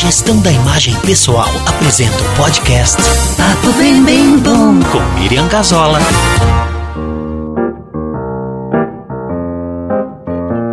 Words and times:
Gestão 0.00 0.40
da 0.40 0.50
imagem 0.50 0.98
pessoal 1.00 1.50
apresenta 1.66 2.16
o 2.16 2.36
podcast 2.36 2.96
Papo 3.36 3.70
Bem 3.74 4.02
Bem 4.02 4.38
Bom 4.38 4.80
com 4.90 5.20
Miriam 5.20 5.46
Gazola. 5.46 5.98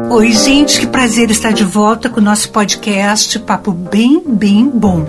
Oi, 0.09 0.31
gente, 0.31 0.79
que 0.79 0.87
prazer 0.87 1.29
estar 1.29 1.51
de 1.51 1.65
volta 1.65 2.09
com 2.09 2.21
o 2.21 2.23
nosso 2.23 2.49
podcast 2.51 3.37
Papo 3.39 3.73
Bem 3.73 4.23
Bem 4.25 4.71
Bom. 4.73 5.05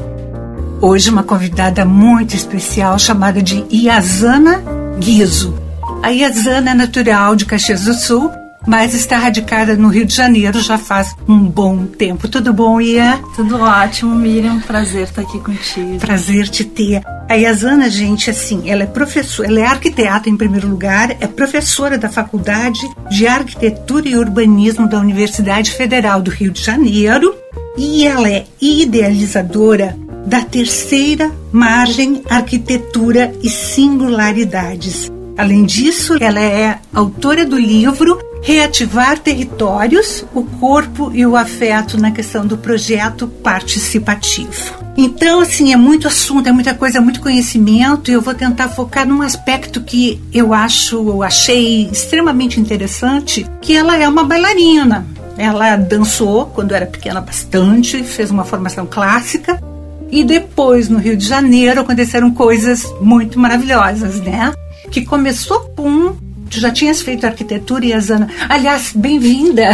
Hoje 0.82 1.10
uma 1.10 1.22
convidada 1.22 1.84
muito 1.84 2.34
especial 2.34 2.98
chamada 2.98 3.40
de 3.40 3.64
Iazana 3.70 4.60
Guizo. 4.98 5.54
A 6.02 6.08
Iazana 6.08 6.72
é 6.72 6.74
natural 6.74 7.36
de 7.36 7.46
Caxias 7.46 7.84
do 7.84 7.94
Sul 7.94 8.32
mas 8.68 8.92
está 8.92 9.16
radicada 9.16 9.74
no 9.76 9.88
Rio 9.88 10.04
de 10.04 10.14
Janeiro 10.14 10.60
já 10.60 10.76
faz 10.76 11.16
um 11.26 11.38
bom 11.38 11.86
tempo. 11.86 12.28
Tudo 12.28 12.52
bom, 12.52 12.78
Ia? 12.78 13.18
Tudo 13.34 13.58
ótimo, 13.58 14.14
Miriam. 14.14 14.60
Prazer 14.60 15.04
estar 15.04 15.22
aqui 15.22 15.40
contigo. 15.40 15.98
Prazer 15.98 16.48
te 16.50 16.64
ter. 16.64 17.02
A 17.30 17.34
Iazana, 17.34 17.88
gente, 17.88 18.28
assim, 18.28 18.68
ela 18.68 18.82
é 18.82 18.86
professora, 18.86 19.48
ela 19.48 19.60
é 19.60 19.64
arquiteta 19.64 20.28
em 20.28 20.36
primeiro 20.36 20.68
lugar, 20.68 21.16
é 21.18 21.26
professora 21.26 21.96
da 21.96 22.10
Faculdade 22.10 22.80
de 23.10 23.26
Arquitetura 23.26 24.06
e 24.06 24.16
Urbanismo 24.16 24.86
da 24.86 24.98
Universidade 24.98 25.70
Federal 25.72 26.20
do 26.20 26.30
Rio 26.30 26.50
de 26.50 26.62
Janeiro 26.62 27.34
e 27.76 28.06
ela 28.06 28.28
é 28.28 28.44
idealizadora 28.60 29.96
da 30.26 30.42
terceira 30.42 31.32
margem 31.50 32.22
Arquitetura 32.28 33.32
e 33.42 33.48
Singularidades. 33.48 35.10
Além 35.38 35.64
disso, 35.64 36.16
ela 36.20 36.40
é 36.40 36.78
autora 36.92 37.46
do 37.46 37.56
livro 37.56 38.18
reativar 38.42 39.18
territórios, 39.18 40.24
o 40.34 40.42
corpo 40.44 41.10
e 41.14 41.26
o 41.26 41.36
afeto 41.36 41.98
na 41.98 42.10
questão 42.10 42.46
do 42.46 42.56
projeto 42.56 43.26
participativo. 43.26 44.88
Então, 44.96 45.40
assim, 45.40 45.72
é 45.72 45.76
muito 45.76 46.08
assunto, 46.08 46.48
é 46.48 46.52
muita 46.52 46.74
coisa, 46.74 46.98
é 46.98 47.00
muito 47.00 47.20
conhecimento, 47.20 48.10
e 48.10 48.14
eu 48.14 48.20
vou 48.20 48.34
tentar 48.34 48.68
focar 48.68 49.06
num 49.06 49.22
aspecto 49.22 49.80
que 49.80 50.20
eu 50.34 50.52
acho, 50.52 50.96
eu 50.96 51.22
achei 51.22 51.88
extremamente 51.90 52.60
interessante, 52.60 53.46
que 53.60 53.76
ela 53.76 53.96
é 53.96 54.08
uma 54.08 54.24
bailarina. 54.24 55.06
Ela 55.36 55.76
dançou 55.76 56.46
quando 56.46 56.74
era 56.74 56.84
pequena 56.84 57.20
bastante, 57.20 58.02
fez 58.02 58.30
uma 58.32 58.44
formação 58.44 58.86
clássica, 58.86 59.62
e 60.10 60.24
depois, 60.24 60.88
no 60.88 60.98
Rio 60.98 61.16
de 61.16 61.26
Janeiro, 61.26 61.80
aconteceram 61.80 62.32
coisas 62.32 62.84
muito 63.00 63.38
maravilhosas, 63.38 64.20
né? 64.20 64.52
Que 64.90 65.04
começou 65.04 65.60
com 65.76 66.16
Tu 66.50 66.60
já 66.60 66.70
tinhas 66.70 67.00
feito 67.02 67.26
arquitetura 67.26 67.84
e 67.84 67.92
Asana. 67.92 68.28
Aliás, 68.48 68.92
bem-vinda! 68.94 69.70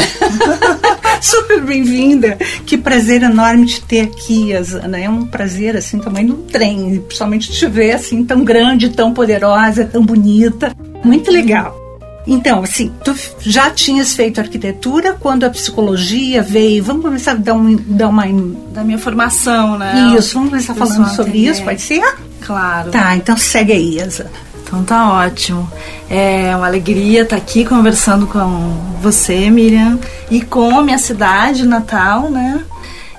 Super 1.20 1.62
bem-vinda! 1.62 2.36
Que 2.66 2.76
prazer 2.76 3.22
enorme 3.22 3.66
te 3.66 3.80
ter 3.82 4.00
aqui, 4.02 4.54
Asana. 4.54 4.98
É 4.98 5.08
um 5.08 5.24
prazer, 5.24 5.76
assim, 5.76 5.98
tamanho 5.98 6.28
do 6.28 6.34
trem. 6.42 7.00
Principalmente 7.06 7.52
te 7.52 7.66
ver, 7.66 7.92
assim, 7.92 8.24
tão 8.24 8.44
grande, 8.44 8.90
tão 8.90 9.12
poderosa, 9.12 9.84
tão 9.84 10.04
bonita. 10.04 10.72
Muito 11.04 11.30
legal. 11.30 11.80
Então, 12.26 12.62
assim, 12.62 12.90
tu 13.04 13.14
já 13.40 13.70
tinhas 13.70 14.14
feito 14.14 14.40
arquitetura 14.40 15.12
quando 15.12 15.44
a 15.44 15.50
psicologia 15.50 16.42
veio. 16.42 16.82
Vamos 16.82 17.02
começar 17.02 17.32
a 17.32 17.34
dar, 17.34 17.54
um, 17.54 17.76
dar 17.76 18.08
uma. 18.08 18.24
Da 18.72 18.82
minha 18.82 18.98
formação, 18.98 19.78
né? 19.78 20.14
Isso, 20.18 20.34
vamos 20.34 20.50
começar 20.50 20.74
falando 20.74 21.08
sobre 21.14 21.38
isso, 21.38 21.62
pode 21.62 21.82
ser? 21.82 22.02
Claro. 22.40 22.90
Tá, 22.90 23.14
então 23.16 23.36
segue 23.36 23.72
aí, 23.72 24.00
Asana. 24.00 24.30
Então 24.74 24.84
tá 24.84 25.12
ótimo. 25.12 25.70
É 26.10 26.54
uma 26.56 26.66
alegria 26.66 27.22
estar 27.22 27.36
aqui 27.36 27.64
conversando 27.64 28.26
com 28.26 28.98
você, 29.00 29.48
Miriam, 29.48 29.98
e 30.30 30.40
com 30.40 30.76
a 30.76 30.82
minha 30.82 30.98
cidade 30.98 31.64
natal, 31.64 32.28
né? 32.28 32.64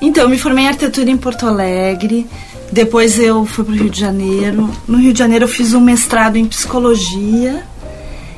Então, 0.02 0.24
eu 0.24 0.30
me 0.30 0.38
formei 0.38 0.66
em 0.66 0.68
arquitetura 0.68 1.10
em 1.10 1.18
Porto 1.18 1.48
Alegre. 1.48 2.28
Depois 2.72 3.18
eu 3.18 3.46
fui 3.46 3.64
para 3.64 3.74
o 3.74 3.78
Rio 3.78 3.90
de 3.90 4.00
Janeiro. 4.00 4.70
No 4.86 4.98
Rio 4.98 5.14
de 5.14 5.20
Janeiro 5.20 5.46
eu 5.46 5.50
fiz 5.50 5.74
um 5.74 5.80
mestrado 5.80 6.36
em 6.36 6.46
psicologia. 6.46 7.64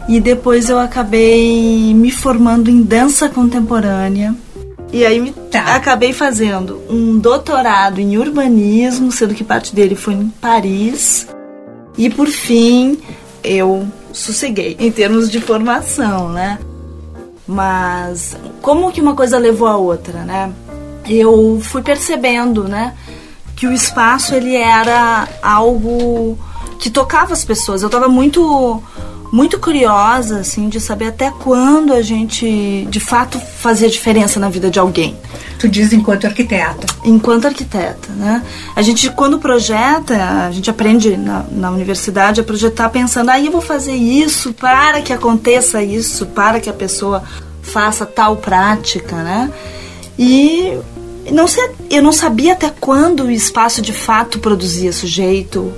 E 0.08 0.20
depois 0.20 0.70
eu 0.70 0.78
acabei 0.78 1.94
me 1.96 2.12
formando 2.12 2.70
em 2.70 2.84
dança 2.84 3.28
contemporânea. 3.28 4.36
E 4.94 5.06
aí 5.06 5.34
tá. 5.52 5.76
acabei 5.76 6.14
fazendo 6.14 6.82
um 6.90 7.18
doutorado 7.18 8.00
em 8.00 8.16
urbanismo, 8.18 9.12
sendo 9.12 9.34
que 9.34 9.44
parte 9.44 9.76
dele 9.76 9.96
foi 9.96 10.14
em 10.14 10.30
Paris. 10.40 11.28
E 11.98 12.10
por 12.10 12.28
fim, 12.28 13.00
eu 13.44 13.88
sosseguei 14.14 14.76
em 14.80 14.92
termos 14.92 15.30
de 15.32 15.42
formação, 15.42 16.30
né? 16.30 16.60
Mas 17.48 18.36
como 18.62 18.92
que 18.92 19.02
uma 19.02 19.16
coisa 19.16 19.38
levou 19.38 19.68
a 19.68 19.78
outra, 19.78 20.24
né? 20.24 20.52
Eu 21.08 21.60
fui 21.62 21.82
percebendo, 21.82 22.66
né, 22.66 22.94
que 23.56 23.66
o 23.66 23.72
espaço 23.72 24.36
ele 24.36 24.56
era 24.56 25.28
algo 25.42 26.38
que 26.80 26.90
tocava 26.90 27.34
as 27.34 27.46
pessoas. 27.46 27.82
Eu 27.82 27.88
estava 27.88 28.10
muito 28.10 28.84
muito 29.32 29.60
curiosa 29.60 30.40
assim 30.40 30.70
de 30.70 30.80
saber 30.80 31.08
até 31.08 31.32
quando 31.32 31.94
a 31.94 32.02
gente 32.02 32.88
de 32.90 33.00
fato 33.00 33.40
fazia 33.40 33.90
diferença 33.90 34.40
na 34.40 34.50
vida 34.50 34.70
de 34.70 34.80
alguém. 34.80 35.16
Tu 35.60 35.68
diz 35.68 35.92
enquanto 35.92 36.26
arquiteta. 36.26 36.86
Enquanto 37.04 37.46
arquiteta, 37.46 38.10
né? 38.14 38.44
A 38.76 38.82
gente, 38.82 39.10
quando 39.10 39.40
projeta, 39.40 40.16
a 40.48 40.52
gente 40.52 40.70
aprende 40.70 41.18
na, 41.18 41.44
na 41.52 41.72
universidade 41.72 42.40
a 42.40 42.44
projetar 42.44 42.90
pensando, 42.90 43.30
aí 43.30 43.44
ah, 43.44 43.46
eu 43.48 43.52
vou 43.52 43.62
fazer 43.62 43.96
isso 43.96 44.54
para 44.54 45.02
que 45.02 45.12
aconteça 45.12 45.82
isso, 45.82 46.28
para 46.28 46.60
que 46.60 46.70
a 46.70 46.74
pessoa 46.74 47.24
faça 47.62 48.06
tal 48.06 48.38
prática, 48.38 49.16
né? 49.16 49.52
E 50.18 50.78
não 51.32 51.48
sei, 51.48 51.70
eu 51.90 52.02
não 52.02 52.12
sabia 52.12 52.54
até 52.54 52.70
quando 52.70 53.26
o 53.26 53.32
espaço 53.32 53.82
de 53.82 53.94
fato 53.94 54.40
produzia 54.40 54.94
sujeito 54.94 55.74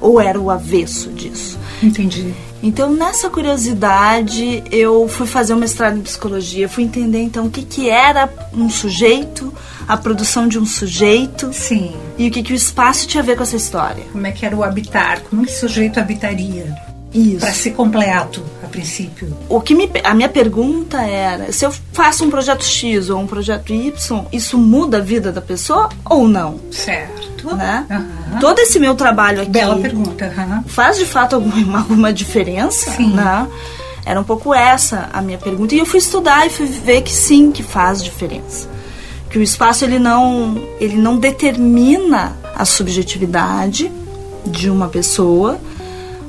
ou 0.00 0.20
era 0.20 0.38
o 0.38 0.50
avesso 0.50 1.10
disso. 1.10 1.58
Entendi. 1.82 2.34
Então, 2.64 2.90
nessa 2.90 3.28
curiosidade, 3.28 4.64
eu 4.72 5.06
fui 5.06 5.26
fazer 5.26 5.52
um 5.52 5.58
mestrado 5.58 5.98
em 5.98 6.00
psicologia, 6.00 6.66
fui 6.66 6.84
entender 6.84 7.20
então 7.20 7.44
o 7.44 7.50
que, 7.50 7.62
que 7.62 7.90
era 7.90 8.26
um 8.54 8.70
sujeito, 8.70 9.52
a 9.86 9.98
produção 9.98 10.48
de 10.48 10.58
um 10.58 10.64
sujeito. 10.64 11.52
Sim. 11.52 11.94
E 12.16 12.26
o 12.26 12.30
que, 12.30 12.42
que 12.42 12.54
o 12.54 12.56
espaço 12.56 13.06
tinha 13.06 13.22
a 13.22 13.26
ver 13.26 13.36
com 13.36 13.42
essa 13.42 13.54
história. 13.54 14.02
Como 14.10 14.26
é 14.26 14.32
que 14.32 14.46
era 14.46 14.56
o 14.56 14.64
habitar, 14.64 15.20
como 15.24 15.44
que 15.44 15.52
o 15.52 15.54
sujeito 15.54 16.00
habitaria. 16.00 16.74
Isso. 17.12 17.40
Para 17.40 17.52
ser 17.52 17.72
completo, 17.72 18.42
princípio. 18.74 19.36
O 19.48 19.60
que 19.60 19.74
me, 19.74 19.88
a 20.02 20.12
minha 20.14 20.28
pergunta 20.28 21.00
era: 21.00 21.52
se 21.52 21.64
eu 21.64 21.72
faço 21.92 22.24
um 22.24 22.30
projeto 22.30 22.64
X 22.64 23.08
ou 23.08 23.20
um 23.20 23.26
projeto 23.26 23.72
Y, 23.72 24.24
isso 24.32 24.58
muda 24.58 24.98
a 24.98 25.00
vida 25.00 25.30
da 25.30 25.40
pessoa 25.40 25.88
ou 26.04 26.26
não? 26.26 26.58
Certo. 26.72 27.54
Né? 27.54 27.86
Uhum. 27.90 28.38
Todo 28.40 28.58
esse 28.58 28.80
meu 28.80 28.94
trabalho 28.94 29.42
aqui. 29.42 29.50
Bela 29.50 29.76
pergunta. 29.76 30.32
Uhum. 30.36 30.64
Faz 30.64 30.98
de 30.98 31.04
fato 31.04 31.36
alguma, 31.36 31.78
alguma 31.84 32.12
diferença? 32.12 32.90
Sim. 32.90 33.12
Né? 33.12 33.46
Era 34.04 34.20
um 34.20 34.24
pouco 34.24 34.52
essa 34.52 35.08
a 35.12 35.22
minha 35.22 35.38
pergunta. 35.38 35.74
E 35.74 35.78
eu 35.78 35.86
fui 35.86 35.98
estudar 35.98 36.46
e 36.46 36.50
fui 36.50 36.66
ver 36.66 37.02
que 37.02 37.12
sim, 37.12 37.52
que 37.52 37.62
faz 37.62 38.02
diferença. 38.02 38.68
Que 39.30 39.38
o 39.38 39.42
espaço 39.42 39.84
ele 39.84 39.98
não, 39.98 40.60
ele 40.80 40.96
não 40.96 41.16
determina 41.16 42.36
a 42.54 42.64
subjetividade 42.64 43.90
de 44.46 44.70
uma 44.70 44.88
pessoa, 44.88 45.58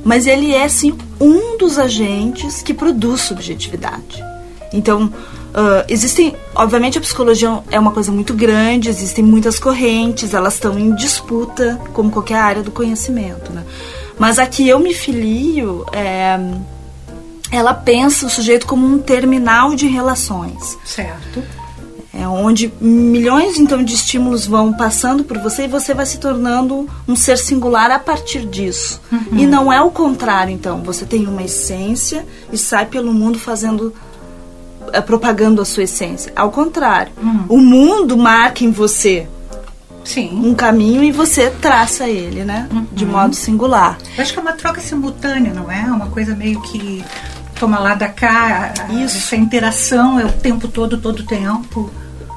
mas 0.06 0.28
ele 0.28 0.54
é 0.54 0.70
sim 0.70 0.96
um 1.20 1.58
dos 1.58 1.80
agentes 1.80 2.62
que 2.62 2.76
produz 2.76 3.22
subjetividade. 3.22 4.24
Então, 4.72 5.06
uh, 5.06 5.84
existem, 5.90 6.36
obviamente, 6.54 7.00
a 7.00 7.02
psicologia 7.02 7.64
é 7.72 7.80
uma 7.80 7.92
coisa 7.92 8.12
muito 8.12 8.32
grande, 8.36 8.88
existem 8.88 9.24
muitas 9.24 9.58
correntes, 9.58 10.36
elas 10.36 10.54
estão 10.54 10.78
em 10.78 10.94
disputa, 10.94 11.82
como 11.92 12.12
qualquer 12.12 12.38
área 12.38 12.62
do 12.62 12.70
conhecimento, 12.70 13.52
né? 13.52 13.64
Mas 14.20 14.38
a 14.38 14.46
que 14.46 14.70
eu 14.70 14.80
me 14.80 14.94
filio, 14.94 15.84
é, 15.92 16.40
ela 17.52 17.74
pensa 17.74 18.28
o 18.28 18.30
sujeito 18.30 18.68
como 18.68 18.86
um 18.86 19.00
terminal 19.00 19.76
de 19.76 19.88
relações. 19.88 20.78
Certo 20.86 21.44
é 22.26 22.28
onde 22.28 22.74
milhões 22.82 23.60
então 23.60 23.84
de 23.84 23.94
estímulos 23.94 24.48
vão 24.48 24.74
passando 24.74 25.24
por 25.24 25.38
você 25.38 25.66
e 25.66 25.68
você 25.68 25.94
vai 25.94 26.06
se 26.06 26.18
tornando 26.18 26.90
um 27.08 27.16
ser 27.16 27.38
singular 27.38 27.92
a 27.92 28.00
partir 28.00 28.46
disso. 28.48 29.00
Uhum. 29.12 29.38
E 29.38 29.46
não 29.46 29.72
é 29.72 29.80
o 29.82 29.92
contrário, 29.92 30.52
então. 30.52 30.82
Você 30.82 31.06
tem 31.06 31.28
uma 31.28 31.44
essência 31.44 32.26
e 32.52 32.58
sai 32.58 32.88
pelo 32.88 33.14
mundo 33.14 33.38
fazendo 33.38 33.94
é, 34.92 35.02
propagando 35.02 35.62
a 35.62 35.66
sua 35.66 35.84
essência. 35.84 36.34
Ao 36.36 36.50
contrário, 36.50 37.12
uhum. 37.22 37.46
o 37.48 37.58
mundo 37.58 38.18
marca 38.18 38.64
em 38.64 38.72
você 38.72 39.28
Sim. 40.04 40.42
um 40.44 40.56
caminho 40.56 41.04
e 41.04 41.12
você 41.12 41.50
traça 41.50 42.08
ele, 42.08 42.44
né? 42.44 42.68
Uhum. 42.72 42.88
De 42.92 43.06
modo 43.06 43.36
singular. 43.36 43.98
Eu 44.18 44.24
acho 44.24 44.34
que 44.34 44.40
é 44.40 44.42
uma 44.42 44.54
troca 44.54 44.82
simultânea, 44.82 45.54
não 45.54 45.72
é? 45.72 45.84
Uma 45.84 46.08
coisa 46.08 46.36
meio 46.36 46.60
que 46.62 47.04
toma 47.60 47.80
lá 47.80 47.94
da 47.94 48.08
cá. 48.08 48.74
Isso. 48.90 49.18
Essa 49.18 49.36
interação 49.36 50.20
é 50.20 50.26
o 50.26 50.32
tempo 50.32 50.68
todo, 50.68 50.98
todo 50.98 51.20
o 51.20 51.24
tempo. 51.24 51.92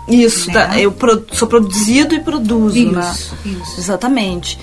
Isso, 0.09 0.49
né? 0.49 0.55
tá, 0.55 0.81
eu 0.81 0.93
pro, 0.93 1.25
sou 1.33 1.49
produzido 1.49 2.15
e 2.15 2.21
produzo, 2.21 2.79
isso, 2.79 2.93
né? 2.93 3.13
Isso. 3.45 3.81
Exatamente. 3.81 4.59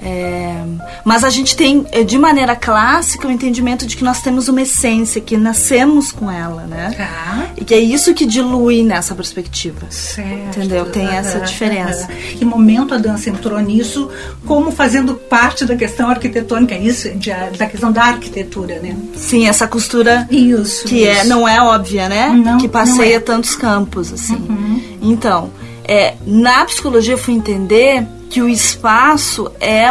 É, 0.00 0.62
mas 1.04 1.24
a 1.24 1.30
gente 1.30 1.56
tem, 1.56 1.84
é, 1.90 2.04
de 2.04 2.16
maneira 2.16 2.54
clássica, 2.54 3.26
o 3.26 3.30
entendimento 3.32 3.84
de 3.84 3.96
que 3.96 4.04
nós 4.04 4.22
temos 4.22 4.46
uma 4.48 4.62
essência, 4.62 5.20
que 5.20 5.36
nascemos 5.36 6.12
com 6.12 6.30
ela, 6.30 6.62
né? 6.66 6.94
Tá. 6.96 7.48
E 7.56 7.64
que 7.64 7.74
é 7.74 7.78
isso 7.80 8.14
que 8.14 8.24
dilui 8.24 8.84
nessa 8.84 9.14
perspectiva. 9.14 9.86
Certo. 9.90 10.58
Entendeu? 10.58 10.86
Tem 10.86 11.06
essa 11.08 11.40
diferença. 11.40 12.06
Que 12.06 12.44
momento 12.44 12.94
a 12.94 12.98
dança 12.98 13.28
entrou 13.28 13.58
nisso, 13.58 14.08
como 14.46 14.70
fazendo 14.70 15.14
parte 15.14 15.64
da 15.64 15.74
questão 15.74 16.08
arquitetônica, 16.08 16.76
isso, 16.76 17.10
de- 17.16 17.32
da 17.58 17.66
questão 17.66 17.90
da 17.90 18.04
arquitetura, 18.04 18.78
né? 18.78 18.96
Sim, 19.16 19.48
essa 19.48 19.66
costura 19.66 20.28
Isso. 20.30 20.84
que 20.84 21.04
é, 21.06 21.18
isso. 21.22 21.28
não 21.28 21.46
é 21.48 21.60
óbvia, 21.60 22.08
né? 22.08 22.28
Não, 22.28 22.58
que 22.58 22.68
passeia 22.68 22.96
não 23.08 23.14
é. 23.14 23.16
Uhum. 23.16 23.20
tantos 23.24 23.56
campos, 23.56 24.12
assim. 24.12 24.38
Então, 25.02 25.50
é, 25.84 26.14
na 26.26 26.64
psicologia 26.66 27.14
eu 27.14 27.18
fui 27.18 27.34
entender 27.34 28.06
que 28.28 28.40
o 28.42 28.48
espaço 28.48 29.50
é 29.60 29.88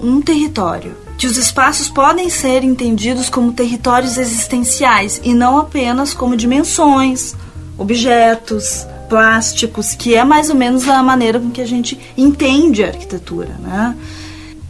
um 0.00 0.20
território. 0.20 0.96
Que 1.16 1.26
os 1.26 1.36
espaços 1.36 1.88
podem 1.88 2.28
ser 2.28 2.64
entendidos 2.64 3.28
como 3.28 3.52
territórios 3.52 4.18
existenciais 4.18 5.20
e 5.22 5.32
não 5.32 5.58
apenas 5.58 6.12
como 6.12 6.36
dimensões, 6.36 7.34
objetos, 7.78 8.86
plásticos, 9.08 9.94
que 9.94 10.14
é 10.14 10.24
mais 10.24 10.50
ou 10.50 10.56
menos 10.56 10.88
a 10.88 11.02
maneira 11.02 11.38
com 11.38 11.50
que 11.50 11.60
a 11.60 11.66
gente 11.66 11.98
entende 12.16 12.82
a 12.82 12.88
arquitetura, 12.88 13.56
né? 13.60 13.96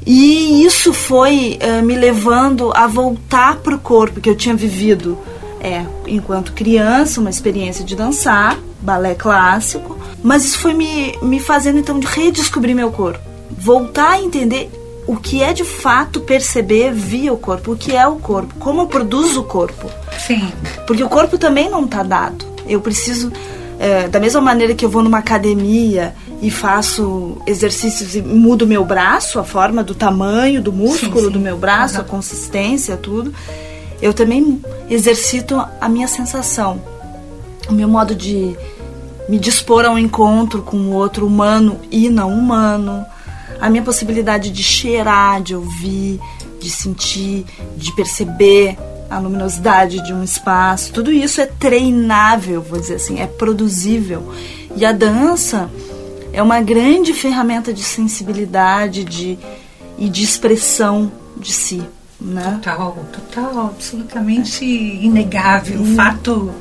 E 0.07 0.65
isso 0.65 0.93
foi 0.93 1.57
eh, 1.61 1.81
me 1.81 1.97
levando 1.97 2.71
a 2.77 2.87
voltar 2.87 3.57
para 3.57 3.75
o 3.75 3.79
corpo 3.79 4.21
que 4.21 4.29
eu 4.29 4.37
tinha 4.37 4.55
vivido 4.55 5.19
é, 5.65 5.87
enquanto 6.07 6.53
criança, 6.53 7.23
uma 7.23 7.31
experiência 7.31 7.83
de 7.83 7.97
dançar, 7.97 8.59
balé 8.83 9.15
clássico, 9.15 9.99
mas 10.25 10.43
isso 10.43 10.59
foi 10.59 10.73
me, 10.73 11.15
me 11.21 11.39
fazendo 11.39 11.79
então 11.79 12.01
de 12.01 12.07
redescobrir 12.07 12.75
meu 12.75 12.91
corpo. 12.91 13.21
Voltar 13.51 14.13
a 14.13 14.21
entender 14.23 14.71
o 15.07 15.17
que 15.17 15.43
é 15.43 15.53
de 15.53 15.65
fato 15.65 16.19
perceber 16.21 16.95
via 16.95 17.31
o 17.31 17.37
corpo, 17.37 17.73
o 17.73 17.77
que 17.77 17.95
é 17.95 18.07
o 18.07 18.17
corpo, 18.17 18.55
como 18.59 18.81
eu 18.81 18.87
produzo 18.87 19.43
o 19.43 19.45
corpo. 19.45 19.91
Sim. 20.27 20.51
Porque 20.87 21.05
o 21.05 21.11
corpo 21.11 21.37
também 21.37 21.69
não 21.69 21.85
está 21.85 22.03
dado. 22.03 22.43
Eu 22.67 22.81
preciso, 22.81 23.31
é, 23.79 24.09
da 24.09 24.19
mesma 24.19 24.41
maneira 24.41 24.75
que 24.75 24.83
eu 24.83 24.89
vou 24.89 25.03
numa 25.03 25.19
academia 25.19 26.15
e 26.41 26.51
faço 26.51 27.37
exercícios 27.47 28.17
e 28.17 28.23
mudo 28.23 28.67
meu 28.67 28.83
braço, 28.83 29.39
a 29.39 29.45
forma 29.45 29.85
do 29.85 29.95
tamanho 29.95 30.63
do 30.63 30.73
músculo 30.73 31.27
sim. 31.27 31.33
do 31.33 31.39
meu 31.39 31.59
braço, 31.59 32.01
a 32.01 32.05
consistência, 32.05 32.97
tudo, 32.97 33.35
eu 34.01 34.15
também 34.15 34.59
exercito 34.89 35.63
a 35.79 35.87
minha 35.87 36.09
sensação, 36.09 36.81
o 37.69 37.75
meu 37.75 37.89
modo 37.89 38.15
de 38.15 38.57
me 39.29 39.39
dispor 39.39 39.85
ao 39.85 39.99
encontro 39.99 40.63
com 40.63 40.91
outro 40.91 41.27
humano 41.27 41.81
e 41.91 42.09
não 42.09 42.33
humano, 42.33 43.05
a 43.61 43.71
minha 43.71 43.83
possibilidade 43.83 44.51
de 44.51 44.63
cheirar, 44.63 45.43
de 45.43 45.55
ouvir, 45.55 46.21
de 46.61 46.71
sentir, 46.71 47.45
de 47.77 47.93
perceber 47.93 48.77
a 49.09 49.19
luminosidade 49.19 50.05
de 50.05 50.13
um 50.13 50.23
espaço, 50.23 50.93
tudo 50.93 51.13
isso 51.13 51.41
é 51.41 51.47
treinável, 51.47 52.63
vou 52.63 52.81
dizer 52.81 52.97
assim, 52.97 53.21
é 53.21 53.27
produzível. 53.27 54.33
E 54.77 54.85
a 54.85 54.93
dança 54.93 55.71
é 56.33 56.43
uma 56.43 56.61
grande 56.61 57.13
ferramenta 57.13 57.73
de 57.73 57.83
sensibilidade 57.83 59.05
de, 59.05 59.39
e 59.99 60.09
de 60.09 60.25
expressão 60.25 61.13
de 61.37 61.53
si. 61.53 61.83
Né? 62.21 62.59
Total, 62.63 62.97
total, 63.13 63.67
absolutamente 63.67 64.65
inegável. 64.65 65.85
Fato 65.95 66.53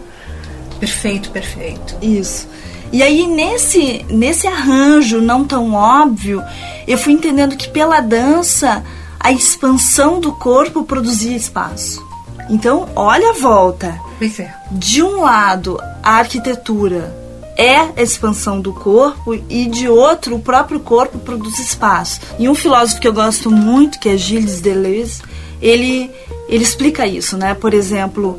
perfeito, 0.83 1.29
perfeito. 1.31 1.95
Isso. 2.01 2.45
E 2.91 3.01
aí, 3.01 3.25
nesse, 3.25 4.05
nesse 4.09 4.45
arranjo 4.45 5.21
não 5.21 5.45
tão 5.45 5.73
óbvio, 5.73 6.43
eu 6.85 6.97
fui 6.97 7.13
entendendo 7.13 7.55
que 7.55 7.69
pela 7.69 8.01
dança, 8.01 8.83
a 9.17 9.31
expansão 9.31 10.19
do 10.19 10.33
corpo 10.33 10.83
produzia 10.83 11.35
espaço. 11.35 12.05
Então, 12.49 12.89
olha 12.95 13.29
a 13.29 13.33
volta. 13.33 13.97
Pois 14.19 14.37
é. 14.39 14.53
De 14.69 15.01
um 15.01 15.21
lado, 15.21 15.79
a 16.03 16.17
arquitetura 16.17 17.15
é 17.57 17.77
a 17.77 18.01
expansão 18.01 18.59
do 18.59 18.73
corpo 18.73 19.33
e 19.49 19.65
de 19.67 19.87
outro, 19.87 20.35
o 20.35 20.41
próprio 20.41 20.81
corpo 20.81 21.17
produz 21.17 21.59
espaço. 21.59 22.19
E 22.37 22.49
um 22.49 22.55
filósofo 22.55 22.99
que 22.99 23.07
eu 23.07 23.13
gosto 23.13 23.49
muito, 23.49 23.99
que 23.99 24.09
é 24.09 24.17
Gilles 24.17 24.59
Deleuze, 24.59 25.21
ele, 25.61 26.11
ele 26.49 26.63
explica 26.63 27.07
isso, 27.07 27.37
né? 27.37 27.53
Por 27.53 27.73
exemplo, 27.73 28.37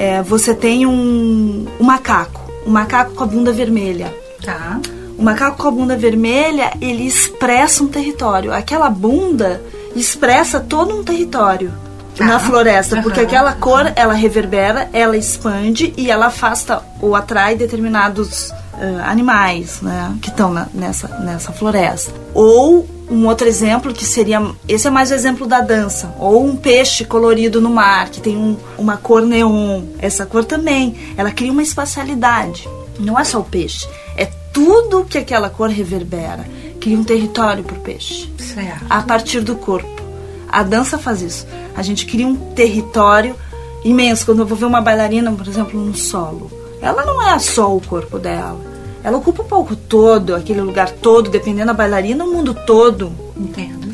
é, 0.00 0.22
você 0.22 0.54
tem 0.54 0.86
um, 0.86 1.66
um 1.78 1.84
macaco, 1.84 2.40
um 2.66 2.70
macaco 2.70 3.12
com 3.12 3.22
a 3.22 3.26
bunda 3.26 3.52
vermelha. 3.52 4.10
Tá. 4.42 4.80
O 5.18 5.22
macaco 5.22 5.58
com 5.58 5.68
a 5.68 5.70
bunda 5.70 5.94
vermelha, 5.94 6.72
ele 6.80 7.06
expressa 7.06 7.84
um 7.84 7.86
território. 7.86 8.50
Aquela 8.50 8.88
bunda 8.88 9.60
expressa 9.94 10.58
todo 10.58 10.98
um 10.98 11.04
território 11.04 11.70
Tá. 12.16 12.24
na 12.24 12.40
floresta, 12.40 13.00
porque 13.02 13.20
Aham. 13.20 13.28
aquela 13.28 13.52
cor, 13.52 13.92
ela 13.94 14.14
reverbera, 14.14 14.88
ela 14.92 15.16
expande 15.16 15.94
e 15.96 16.10
ela 16.10 16.26
afasta 16.26 16.82
ou 17.00 17.14
atrai 17.14 17.54
determinados 17.54 18.50
ah, 18.74 19.10
animais, 19.10 19.80
né, 19.80 20.16
que 20.20 20.28
estão 20.28 20.52
nessa, 20.74 21.08
nessa 21.20 21.52
floresta. 21.52 22.12
Ou 22.34 22.86
um 23.10 23.26
outro 23.26 23.48
exemplo 23.48 23.92
que 23.92 24.04
seria, 24.04 24.40
esse 24.68 24.86
é 24.86 24.90
mais 24.90 25.10
o 25.10 25.14
exemplo 25.14 25.46
da 25.46 25.60
dança, 25.60 26.14
ou 26.18 26.44
um 26.44 26.56
peixe 26.56 27.04
colorido 27.04 27.60
no 27.60 27.68
mar, 27.70 28.08
que 28.08 28.20
tem 28.20 28.36
um- 28.36 28.56
uma 28.78 28.96
cor 28.96 29.22
neon. 29.22 29.82
Essa 29.98 30.24
cor 30.24 30.44
também, 30.44 30.94
ela 31.16 31.30
cria 31.32 31.50
uma 31.52 31.62
espacialidade. 31.62 32.68
Não 32.98 33.18
é 33.18 33.24
só 33.24 33.40
o 33.40 33.44
peixe, 33.44 33.88
é 34.16 34.26
tudo 34.52 35.04
que 35.04 35.18
aquela 35.18 35.50
cor 35.50 35.68
reverbera. 35.70 36.44
Cria 36.80 36.96
um 36.98 37.04
território 37.04 37.62
para 37.64 37.76
o 37.76 37.80
peixe 37.80 38.30
Certo. 38.38 38.84
a 38.88 39.02
partir 39.02 39.40
do 39.40 39.56
corpo. 39.56 40.00
A 40.48 40.62
dança 40.62 40.96
faz 40.98 41.20
isso. 41.20 41.46
A 41.76 41.82
gente 41.82 42.06
cria 42.06 42.26
um 42.26 42.34
território 42.54 43.36
imenso. 43.84 44.24
Quando 44.24 44.40
eu 44.40 44.46
vou 44.46 44.56
ver 44.56 44.64
uma 44.64 44.80
bailarina, 44.80 45.30
por 45.32 45.46
exemplo, 45.46 45.78
num 45.78 45.94
solo, 45.94 46.50
ela 46.80 47.04
não 47.04 47.20
é 47.28 47.38
só 47.38 47.74
o 47.74 47.80
corpo 47.80 48.18
dela. 48.18 48.58
Ela 49.02 49.16
ocupa 49.16 49.42
o 49.42 49.46
palco 49.46 49.74
todo, 49.74 50.34
aquele 50.34 50.60
lugar 50.60 50.90
todo, 50.90 51.30
dependendo 51.30 51.68
da 51.68 51.74
bailarina, 51.74 52.24
o 52.24 52.30
mundo 52.30 52.54
todo, 52.66 53.12
Entendo. 53.36 53.88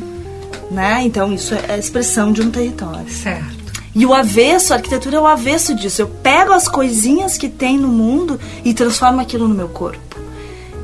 né? 0.70 1.02
Então 1.02 1.32
isso 1.32 1.54
é 1.54 1.74
a 1.74 1.78
expressão 1.78 2.32
de 2.32 2.42
um 2.42 2.50
território. 2.50 3.08
Certo. 3.08 3.56
E 3.94 4.04
o 4.04 4.12
avesso, 4.12 4.72
a 4.72 4.76
arquitetura 4.76 5.16
é 5.16 5.20
o 5.20 5.26
avesso 5.26 5.74
disso. 5.74 6.02
Eu 6.02 6.08
pego 6.08 6.52
as 6.52 6.68
coisinhas 6.68 7.38
que 7.38 7.48
tem 7.48 7.78
no 7.78 7.88
mundo 7.88 8.38
e 8.64 8.74
transformo 8.74 9.20
aquilo 9.20 9.48
no 9.48 9.54
meu 9.54 9.68
corpo. 9.68 10.16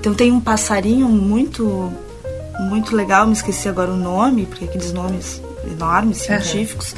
Então 0.00 0.14
tem 0.14 0.32
um 0.32 0.40
passarinho 0.40 1.08
muito 1.08 1.92
muito 2.68 2.94
legal, 2.94 3.26
me 3.26 3.32
esqueci 3.32 3.68
agora 3.68 3.90
o 3.90 3.96
nome, 3.96 4.46
porque 4.46 4.64
aqueles 4.64 4.92
nomes 4.92 5.42
enormes, 5.70 6.18
científicos, 6.18 6.94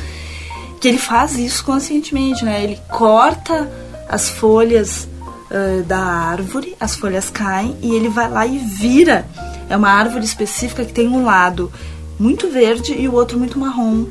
que 0.80 0.88
ele 0.88 0.98
faz 0.98 1.38
isso 1.38 1.64
conscientemente, 1.64 2.44
né? 2.44 2.62
Ele 2.62 2.78
corta 2.88 3.70
as 4.08 4.28
folhas 4.28 5.08
da 5.86 5.98
árvore, 5.98 6.76
as 6.80 6.96
folhas 6.96 7.30
caem 7.30 7.76
e 7.82 7.94
ele 7.94 8.08
vai 8.08 8.28
lá 8.28 8.46
e 8.46 8.58
vira. 8.58 9.26
É 9.68 9.76
uma 9.76 9.90
árvore 9.90 10.24
específica 10.24 10.84
que 10.84 10.92
tem 10.92 11.08
um 11.08 11.24
lado 11.24 11.72
muito 12.18 12.48
verde 12.48 12.94
e 12.94 13.08
o 13.08 13.14
outro 13.14 13.38
muito 13.38 13.58
marrom. 13.58 14.06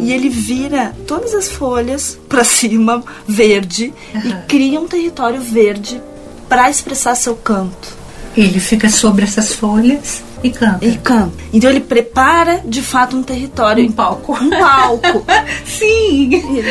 E 0.00 0.12
ele 0.12 0.28
vira 0.28 0.94
todas 1.06 1.34
as 1.34 1.48
folhas 1.48 2.18
para 2.28 2.44
cima, 2.44 3.02
verde, 3.26 3.92
e 4.14 4.32
cria 4.46 4.80
um 4.80 4.86
território 4.86 5.40
verde 5.40 6.00
para 6.48 6.70
expressar 6.70 7.14
seu 7.14 7.34
canto. 7.34 7.96
Ele 8.36 8.60
fica 8.60 8.88
sobre 8.90 9.24
essas 9.24 9.52
folhas 9.54 10.22
e 10.42 10.50
canta. 10.50 10.84
E 10.84 10.96
canta. 10.98 11.32
Então 11.52 11.70
ele 11.70 11.80
prepara 11.80 12.60
de 12.64 12.82
fato 12.82 13.16
um 13.16 13.22
território. 13.22 13.84
Um 13.84 13.92
palco. 13.92 14.32
Um 14.34 14.50
palco. 14.50 15.24
Sim. 15.64 16.28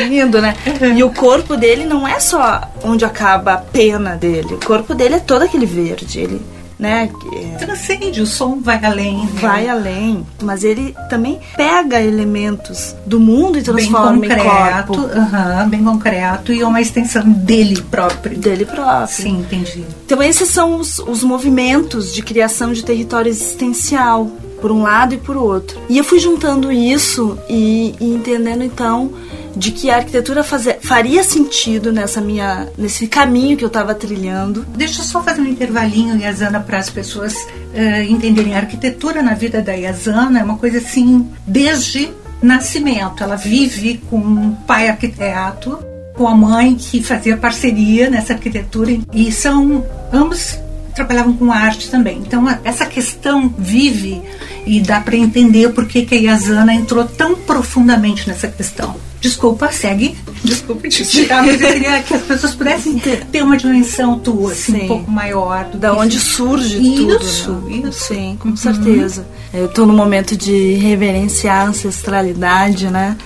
Lindo, 0.08 0.40
né? 0.40 0.56
E 0.94 1.02
o 1.02 1.10
corpo 1.10 1.56
dele 1.56 1.84
não 1.84 2.06
é 2.06 2.20
só 2.20 2.62
onde 2.82 3.04
acaba 3.04 3.54
a 3.54 3.58
pena 3.58 4.16
dele. 4.16 4.54
O 4.54 4.64
corpo 4.64 4.94
dele 4.94 5.16
é 5.16 5.20
todo 5.20 5.42
aquele 5.42 5.66
verde. 5.66 6.20
Ele, 6.20 6.40
né? 6.78 7.10
é, 7.32 7.56
Transcende, 7.56 8.20
o 8.20 8.26
som 8.26 8.60
vai 8.60 8.84
além. 8.84 9.18
né? 9.18 9.28
vai 9.34 9.68
além. 9.68 10.26
Mas 10.42 10.64
ele 10.64 10.94
também 11.08 11.40
pega 11.56 12.00
elementos 12.00 12.94
do 13.06 13.18
mundo 13.18 13.58
e 13.58 13.62
bem 13.62 13.64
transforma 13.64 14.26
em 14.26 14.28
concreto, 14.28 14.86
corpo 14.86 15.18
aham, 15.18 15.68
bem 15.68 15.84
concreto 15.84 16.52
e 16.52 16.60
é 16.60 16.66
uma 16.66 16.80
extensão 16.80 17.28
dele 17.28 17.80
próprio. 17.82 18.38
dele 18.38 18.64
próprio. 18.64 19.08
Sim, 19.08 19.40
entendi. 19.40 19.84
Então 20.04 20.22
esses 20.22 20.48
são 20.48 20.78
os, 20.78 20.98
os 20.98 21.22
movimentos 21.22 22.12
de 22.12 22.22
criação 22.22 22.72
de 22.72 22.84
território 22.84 23.28
existencial, 23.28 24.30
por 24.60 24.72
um 24.72 24.82
lado 24.82 25.14
e 25.14 25.18
por 25.18 25.36
outro. 25.36 25.80
E 25.88 25.98
eu 25.98 26.04
fui 26.04 26.18
juntando 26.18 26.72
isso 26.72 27.38
e, 27.48 27.94
e 28.00 28.14
entendendo 28.14 28.62
então 28.64 29.12
de 29.56 29.72
que 29.72 29.88
a 29.88 29.96
arquitetura 29.96 30.44
fazer, 30.44 30.78
faria 30.82 31.24
sentido 31.24 31.90
nessa 31.90 32.20
minha 32.20 32.68
nesse 32.76 33.08
caminho 33.08 33.56
que 33.56 33.64
eu 33.64 33.68
estava 33.68 33.94
trilhando. 33.94 34.66
Deixa 34.76 35.00
eu 35.00 35.04
só 35.04 35.22
fazer 35.22 35.40
um 35.40 35.46
intervalinho, 35.46 36.20
Yazana, 36.20 36.60
para 36.60 36.78
as 36.78 36.90
pessoas 36.90 37.34
eh, 37.74 38.04
entenderem. 38.04 38.54
A 38.54 38.58
arquitetura 38.58 39.22
na 39.22 39.32
vida 39.32 39.62
da 39.62 39.72
Yazana 39.72 40.40
é 40.40 40.44
uma 40.44 40.58
coisa 40.58 40.78
assim, 40.78 41.26
desde 41.46 42.10
nascimento. 42.42 43.22
Ela 43.24 43.36
vive 43.36 44.00
com 44.10 44.18
um 44.18 44.54
pai 44.66 44.88
arquiteto, 44.88 45.78
com 46.14 46.28
a 46.28 46.36
mãe 46.36 46.74
que 46.74 47.02
fazia 47.02 47.36
parceria 47.36 48.10
nessa 48.10 48.34
arquitetura, 48.34 48.98
e 49.12 49.32
são 49.32 49.84
ambos 50.12 50.58
trabalhavam 50.94 51.34
com 51.34 51.52
arte 51.52 51.90
também. 51.90 52.18
Então 52.18 52.46
essa 52.64 52.86
questão 52.86 53.54
vive 53.58 54.22
e 54.66 54.80
dá 54.80 55.00
para 55.00 55.14
entender 55.14 55.68
por 55.74 55.86
que, 55.86 56.06
que 56.06 56.14
a 56.14 56.18
Yasana 56.18 56.74
entrou 56.74 57.04
tão 57.04 57.36
profundamente 57.36 58.26
nessa 58.26 58.48
questão. 58.48 58.96
Desculpa, 59.26 59.72
segue. 59.72 60.16
Desculpa 60.44 60.88
te 60.88 61.04
tirar, 61.04 61.44
mas 61.44 61.60
eu 61.60 61.72
queria 61.72 62.00
que 62.00 62.14
as 62.14 62.22
pessoas 62.22 62.54
pudessem 62.54 62.96
ter 63.32 63.42
uma 63.42 63.56
dimensão 63.56 64.20
tua, 64.20 64.52
assim, 64.52 64.84
um 64.84 64.86
pouco 64.86 65.10
maior. 65.10 65.64
Do 65.64 65.78
da 65.78 65.92
onde 65.92 66.20
surge 66.20 66.78
isso, 66.78 67.52
tudo. 67.52 67.68
Né? 67.68 67.88
Isso, 67.88 68.04
Sim, 68.04 68.36
com 68.38 68.50
uhum. 68.50 68.56
certeza. 68.56 69.26
Eu 69.52 69.66
estou 69.66 69.84
no 69.84 69.92
momento 69.92 70.36
de 70.36 70.74
reverenciar 70.74 71.66
a 71.66 71.68
ancestralidade, 71.70 72.88
né? 72.88 73.16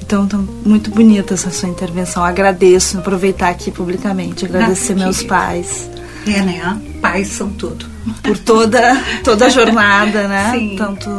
Então, 0.00 0.28
tá 0.28 0.38
muito 0.64 0.92
bonita 0.92 1.34
essa 1.34 1.50
sua 1.50 1.68
intervenção. 1.68 2.24
Agradeço, 2.24 2.98
aproveitar 2.98 3.48
aqui 3.48 3.72
publicamente, 3.72 4.44
agradecer 4.44 4.92
ah, 4.92 4.96
meus 4.96 5.24
pais. 5.24 5.90
É, 6.24 6.40
né? 6.40 6.80
Pais 7.02 7.28
são 7.28 7.50
tudo. 7.50 7.84
Por 8.22 8.38
toda, 8.38 8.80
toda 9.24 9.46
a 9.46 9.48
jornada, 9.48 10.28
né? 10.28 10.52
Sim. 10.56 10.76
Tanto 10.78 11.10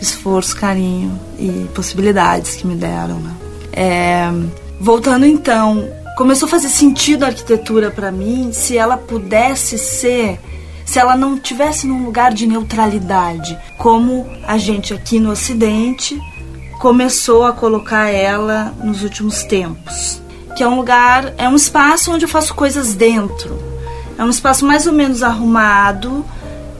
esforço, 0.00 0.56
carinho 0.56 1.18
e 1.38 1.66
possibilidades 1.74 2.54
que 2.54 2.66
me 2.66 2.76
deram, 2.76 3.18
né? 3.18 3.39
É, 3.72 4.30
voltando 4.80 5.26
então, 5.26 5.88
começou 6.16 6.46
a 6.46 6.50
fazer 6.50 6.68
sentido 6.68 7.24
a 7.24 7.28
arquitetura 7.28 7.90
para 7.90 8.10
mim 8.10 8.50
se 8.52 8.76
ela 8.76 8.96
pudesse 8.96 9.78
ser 9.78 10.38
se 10.90 10.98
ela 10.98 11.16
não 11.16 11.38
tivesse 11.38 11.86
num 11.86 12.04
lugar 12.04 12.34
de 12.34 12.48
neutralidade, 12.48 13.56
como 13.78 14.26
a 14.44 14.58
gente 14.58 14.92
aqui 14.92 15.20
no 15.20 15.30
Ocidente 15.30 16.20
começou 16.80 17.44
a 17.44 17.52
colocar 17.52 18.08
ela 18.08 18.74
nos 18.82 19.04
últimos 19.04 19.44
tempos. 19.44 20.20
Que 20.56 20.64
é 20.64 20.66
um 20.66 20.74
lugar, 20.74 21.32
é 21.38 21.48
um 21.48 21.54
espaço 21.54 22.10
onde 22.10 22.24
eu 22.24 22.28
faço 22.28 22.54
coisas 22.54 22.92
dentro. 22.92 23.56
É 24.18 24.24
um 24.24 24.30
espaço 24.30 24.66
mais 24.66 24.84
ou 24.84 24.92
menos 24.92 25.22
arrumado, 25.22 26.24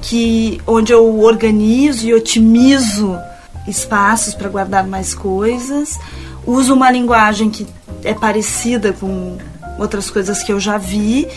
que 0.02 0.60
onde 0.66 0.92
eu 0.92 1.20
organizo 1.20 2.04
e 2.04 2.12
otimizo 2.12 3.16
espaços 3.68 4.34
para 4.34 4.48
guardar 4.48 4.88
mais 4.88 5.14
coisas, 5.14 5.96
uso 6.46 6.74
uma 6.74 6.90
linguagem 6.90 7.50
que 7.50 7.66
é 8.02 8.14
parecida 8.14 8.92
com 8.92 9.38
outras 9.78 10.10
coisas 10.10 10.42
que 10.42 10.52
eu 10.52 10.60
já 10.60 10.78
vi 10.78 11.28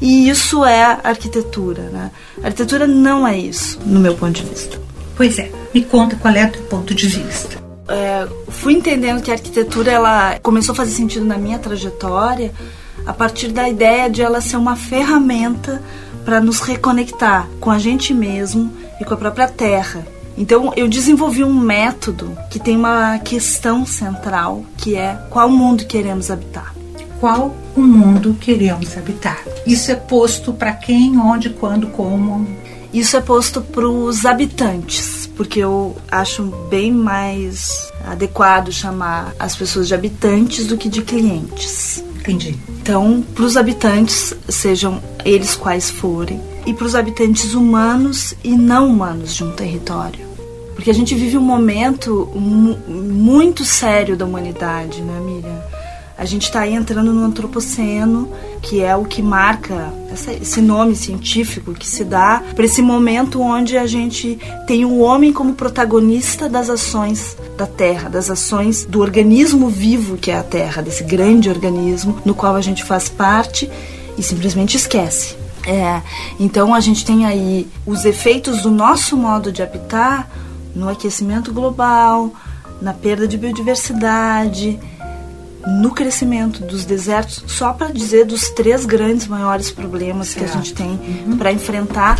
e 0.00 0.28
isso 0.28 0.64
é 0.64 0.98
arquitetura, 1.02 1.82
né? 1.90 2.10
A 2.42 2.46
arquitetura 2.46 2.86
não 2.86 3.26
é 3.26 3.36
isso, 3.36 3.78
no 3.84 3.98
meu 3.98 4.14
ponto 4.14 4.32
de 4.32 4.44
vista. 4.44 4.80
Pois 5.16 5.38
é, 5.38 5.50
me 5.74 5.82
conta 5.82 6.14
qual 6.16 6.34
é 6.34 6.46
o 6.46 6.52
teu 6.52 6.62
ponto 6.62 6.94
de 6.94 7.08
vista. 7.08 7.58
É, 7.88 8.28
fui 8.48 8.74
entendendo 8.74 9.22
que 9.22 9.30
a 9.30 9.34
arquitetura 9.34 9.90
ela 9.90 10.38
começou 10.40 10.72
a 10.72 10.76
fazer 10.76 10.92
sentido 10.92 11.24
na 11.24 11.38
minha 11.38 11.58
trajetória 11.58 12.52
a 13.06 13.12
partir 13.12 13.48
da 13.48 13.68
ideia 13.68 14.08
de 14.08 14.22
ela 14.22 14.40
ser 14.40 14.56
uma 14.56 14.76
ferramenta 14.76 15.82
para 16.24 16.40
nos 16.40 16.60
reconectar 16.60 17.48
com 17.58 17.70
a 17.70 17.78
gente 17.78 18.12
mesmo 18.12 18.70
e 19.00 19.04
com 19.04 19.14
a 19.14 19.16
própria 19.16 19.48
terra. 19.48 20.06
Então 20.38 20.72
eu 20.76 20.88
desenvolvi 20.88 21.42
um 21.42 21.52
método 21.52 22.38
que 22.48 22.60
tem 22.60 22.76
uma 22.76 23.18
questão 23.18 23.84
central, 23.84 24.64
que 24.76 24.94
é 24.94 25.18
qual 25.28 25.50
mundo 25.50 25.84
queremos 25.84 26.30
habitar. 26.30 26.72
Qual 27.18 27.54
o 27.76 27.80
mundo 27.80 28.36
queremos 28.40 28.96
habitar? 28.96 29.42
Isso 29.66 29.90
é 29.90 29.96
posto 29.96 30.52
para 30.52 30.72
quem, 30.72 31.18
onde, 31.18 31.50
quando, 31.50 31.88
como? 31.88 32.46
Isso 32.94 33.16
é 33.16 33.20
posto 33.20 33.60
para 33.60 33.88
os 33.88 34.24
habitantes, 34.24 35.28
porque 35.36 35.58
eu 35.58 35.96
acho 36.10 36.44
bem 36.70 36.92
mais 36.92 37.92
adequado 38.06 38.70
chamar 38.70 39.34
as 39.38 39.56
pessoas 39.56 39.88
de 39.88 39.94
habitantes 39.94 40.68
do 40.68 40.76
que 40.76 40.88
de 40.88 41.02
clientes. 41.02 42.02
Entendi. 42.20 42.56
Então, 42.68 43.22
para 43.34 43.44
os 43.44 43.56
habitantes, 43.56 44.32
sejam 44.48 45.02
eles 45.24 45.56
quais 45.56 45.90
forem, 45.90 46.40
e 46.64 46.72
para 46.72 46.86
os 46.86 46.94
habitantes 46.94 47.52
humanos 47.54 48.34
e 48.44 48.56
não 48.56 48.88
humanos 48.88 49.34
de 49.34 49.42
um 49.42 49.52
território. 49.52 50.27
Porque 50.78 50.92
a 50.92 50.94
gente 50.94 51.12
vive 51.16 51.36
um 51.36 51.42
momento 51.42 52.30
muito 52.36 53.64
sério 53.64 54.16
da 54.16 54.24
humanidade, 54.24 55.02
né, 55.02 55.20
Miriam? 55.20 55.60
A 56.16 56.24
gente 56.24 56.44
está 56.44 56.68
entrando 56.68 57.12
no 57.12 57.24
antropoceno, 57.24 58.30
que 58.62 58.80
é 58.80 58.94
o 58.94 59.04
que 59.04 59.20
marca 59.20 59.92
essa, 60.12 60.32
esse 60.32 60.60
nome 60.60 60.94
científico 60.94 61.74
que 61.74 61.84
se 61.84 62.04
dá 62.04 62.44
para 62.54 62.64
esse 62.64 62.80
momento 62.80 63.42
onde 63.42 63.76
a 63.76 63.88
gente 63.88 64.38
tem 64.68 64.84
o 64.84 65.00
homem 65.00 65.32
como 65.32 65.54
protagonista 65.54 66.48
das 66.48 66.70
ações 66.70 67.36
da 67.56 67.66
Terra, 67.66 68.08
das 68.08 68.30
ações 68.30 68.84
do 68.84 69.00
organismo 69.00 69.68
vivo 69.68 70.16
que 70.16 70.30
é 70.30 70.36
a 70.36 70.44
Terra, 70.44 70.80
desse 70.80 71.02
grande 71.02 71.48
organismo 71.48 72.20
no 72.24 72.36
qual 72.36 72.54
a 72.54 72.60
gente 72.60 72.84
faz 72.84 73.08
parte 73.08 73.68
e 74.16 74.22
simplesmente 74.22 74.76
esquece. 74.76 75.34
É, 75.66 76.02
então 76.38 76.72
a 76.72 76.78
gente 76.78 77.04
tem 77.04 77.26
aí 77.26 77.66
os 77.84 78.04
efeitos 78.04 78.62
do 78.62 78.70
nosso 78.70 79.16
modo 79.16 79.50
de 79.50 79.60
habitar 79.60 80.30
no 80.78 80.88
aquecimento 80.88 81.52
global, 81.52 82.32
na 82.80 82.94
perda 82.94 83.26
de 83.26 83.36
biodiversidade, 83.36 84.78
no 85.66 85.90
crescimento 85.90 86.62
dos 86.64 86.84
desertos, 86.84 87.42
só 87.46 87.72
para 87.72 87.88
dizer 87.88 88.24
dos 88.24 88.48
três 88.50 88.86
grandes 88.86 89.26
maiores 89.26 89.70
problemas 89.70 90.28
certo. 90.28 90.38
que 90.38 90.50
a 90.50 90.54
gente 90.54 90.74
tem 90.74 90.90
uhum. 91.26 91.36
para 91.36 91.52
enfrentar 91.52 92.18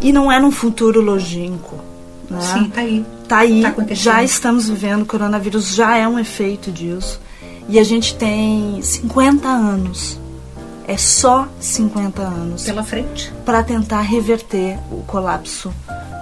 e 0.00 0.12
não 0.12 0.30
é 0.30 0.40
num 0.40 0.50
futuro 0.50 1.00
longínquo. 1.00 1.76
Né? 2.28 2.40
Sim, 2.40 2.70
tá 2.70 2.80
aí. 2.80 3.06
Tá 3.28 3.38
aí. 3.38 3.62
Tá 3.62 3.94
já 3.94 4.22
estamos 4.22 4.68
vivendo, 4.68 5.02
o 5.02 5.06
coronavírus 5.06 5.74
já 5.74 5.96
é 5.96 6.06
um 6.08 6.18
efeito 6.18 6.72
disso. 6.72 7.20
E 7.68 7.78
a 7.78 7.84
gente 7.84 8.16
tem 8.16 8.82
50 8.82 9.48
anos. 9.48 10.18
É 10.86 10.96
só 10.96 11.46
50 11.60 12.20
anos. 12.20 12.64
Pela 12.64 12.82
frente. 12.82 13.32
Para 13.44 13.62
tentar 13.62 14.00
reverter 14.00 14.78
o 14.90 15.02
colapso 15.06 15.72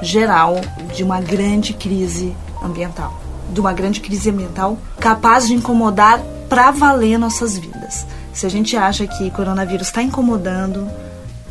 geral 0.02 0.60
de 0.94 1.02
uma 1.02 1.20
grande 1.20 1.72
crise 1.72 2.34
ambiental. 2.62 3.20
De 3.52 3.60
uma 3.60 3.72
grande 3.72 4.00
crise 4.00 4.30
ambiental 4.30 4.78
capaz 4.98 5.48
de 5.48 5.54
incomodar 5.54 6.20
para 6.48 6.70
valer 6.70 7.18
nossas 7.18 7.58
vidas. 7.58 8.06
Se 8.32 8.46
a 8.46 8.48
gente 8.48 8.76
acha 8.76 9.06
que 9.06 9.30
coronavírus 9.30 9.88
está 9.88 10.02
incomodando, 10.02 10.88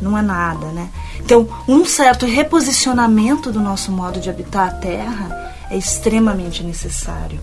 não 0.00 0.16
é 0.16 0.22
nada, 0.22 0.66
né? 0.68 0.88
Então, 1.18 1.48
um 1.68 1.84
certo 1.84 2.26
reposicionamento 2.26 3.52
do 3.52 3.60
nosso 3.60 3.92
modo 3.92 4.18
de 4.18 4.30
habitar 4.30 4.68
a 4.68 4.72
Terra 4.72 5.54
é 5.70 5.76
extremamente 5.76 6.62
necessário. 6.62 7.40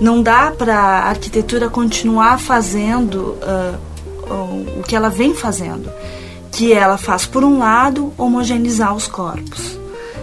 Não 0.00 0.22
dá 0.22 0.50
para 0.50 0.76
a 0.76 1.08
arquitetura 1.08 1.68
continuar 1.68 2.38
fazendo 2.38 3.36
uh, 3.42 4.78
o 4.78 4.82
que 4.82 4.94
ela 4.94 5.08
vem 5.08 5.34
fazendo, 5.34 5.90
que 6.52 6.72
ela 6.72 6.96
faz, 6.96 7.26
por 7.26 7.42
um 7.42 7.58
lado, 7.58 8.12
homogeneizar 8.16 8.94
os 8.94 9.08
corpos. 9.08 9.77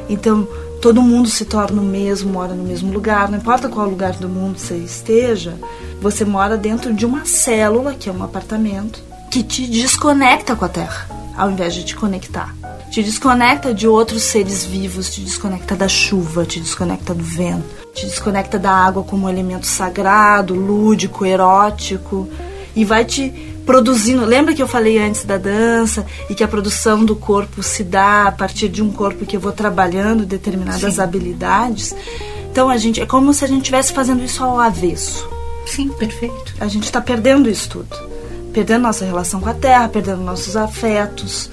Então, 0.10 0.48
todo 0.82 1.02
mundo 1.02 1.30
se 1.30 1.46
torna 1.46 1.82
o 1.82 1.86
mesmo, 1.86 2.32
mora 2.32 2.54
no 2.54 2.64
mesmo 2.64 2.94
lugar, 2.94 3.30
não 3.30 3.38
importa 3.38 3.70
qual 3.70 3.90
lugar 3.90 4.14
do 4.14 4.30
mundo 4.30 4.60
você 4.60 4.76
esteja, 4.76 5.58
você 6.02 6.24
mora 6.24 6.58
dentro 6.58 6.94
de 6.94 7.06
uma 7.06 7.26
célula, 7.26 7.96
que 7.96 8.10
é 8.10 8.12
um 8.12 8.24
apartamento, 8.24 9.02
que 9.32 9.42
te 9.42 9.66
desconecta 9.68 10.56
com 10.56 10.66
a 10.66 10.70
Terra, 10.70 11.08
ao 11.36 11.50
invés 11.50 11.74
de 11.74 11.84
te 11.84 11.96
conectar. 11.96 12.56
Te 12.92 13.02
desconecta 13.04 13.74
de 13.74 13.88
outros 13.88 14.24
seres 14.24 14.64
vivos, 14.64 15.10
te 15.10 15.22
desconecta 15.22 15.76
da 15.76 15.88
chuva, 15.88 16.46
te 16.46 16.60
desconecta 16.60 17.14
do 17.14 17.24
vento, 17.24 17.66
te 17.94 18.06
desconecta 18.06 18.60
da 18.60 18.72
água 18.72 19.04
como 19.04 19.28
elemento 19.28 19.66
sagrado, 19.66 20.54
lúdico, 20.54 21.26
erótico, 21.26 22.30
e 22.76 22.86
vai 22.86 23.04
te 23.04 23.55
produzindo. 23.66 24.24
Lembra 24.26 24.54
que 24.54 24.62
eu 24.62 24.68
falei 24.68 24.98
antes 24.98 25.26
da 25.26 25.38
dança 25.38 26.06
e 26.30 26.36
que 26.36 26.44
a 26.44 26.48
produção 26.48 27.04
do 27.04 27.16
corpo 27.16 27.64
se 27.64 27.84
dá 27.84 28.28
a 28.28 28.32
partir 28.32 28.70
de 28.70 28.82
um 28.82 28.92
corpo 28.92 29.26
que 29.26 29.36
eu 29.36 29.40
vou 29.40 29.52
trabalhando 29.52 30.26
determinadas 30.26 30.96
Sim. 30.96 31.02
habilidades? 31.02 31.96
Então 32.52 32.70
a 32.70 32.78
gente 32.78 33.02
é 33.02 33.06
como 33.06 33.34
se 33.34 33.44
a 33.44 33.48
gente 33.48 33.64
estivesse 33.64 33.92
fazendo 33.92 34.24
isso 34.24 34.44
ao 34.44 34.60
avesso. 34.60 35.28
Sim, 35.66 35.90
perfeito. 35.90 36.54
A 36.60 36.68
gente 36.68 36.84
está 36.84 37.02
perdendo 37.02 37.50
isso 37.50 37.70
tudo. 37.70 37.98
Perdendo 38.54 38.84
nossa 38.84 39.04
relação 39.04 39.42
com 39.42 39.50
a 39.50 39.54
terra, 39.54 39.90
perdendo 39.90 40.22
nossos 40.22 40.56
afetos. 40.56 41.50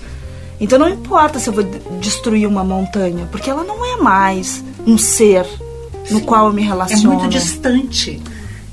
Então 0.61 0.78
não 0.78 0.88
importa 0.88 1.40
se 1.40 1.49
eu 1.49 1.52
vou 1.52 1.64
destruir 1.99 2.47
uma 2.47 2.62
montanha, 2.62 3.26
porque 3.33 3.50
ela 3.50 3.64
não 3.64 3.85
é 3.85 3.97
mais 3.97 4.62
um 4.87 4.97
ser 4.97 5.45
no 6.11 6.19
Sim. 6.21 6.25
qual 6.25 6.47
eu 6.47 6.52
me 6.52 6.62
relaciono. 6.62 7.14
É 7.14 7.16
muito 7.16 7.28
distante. 7.28 8.23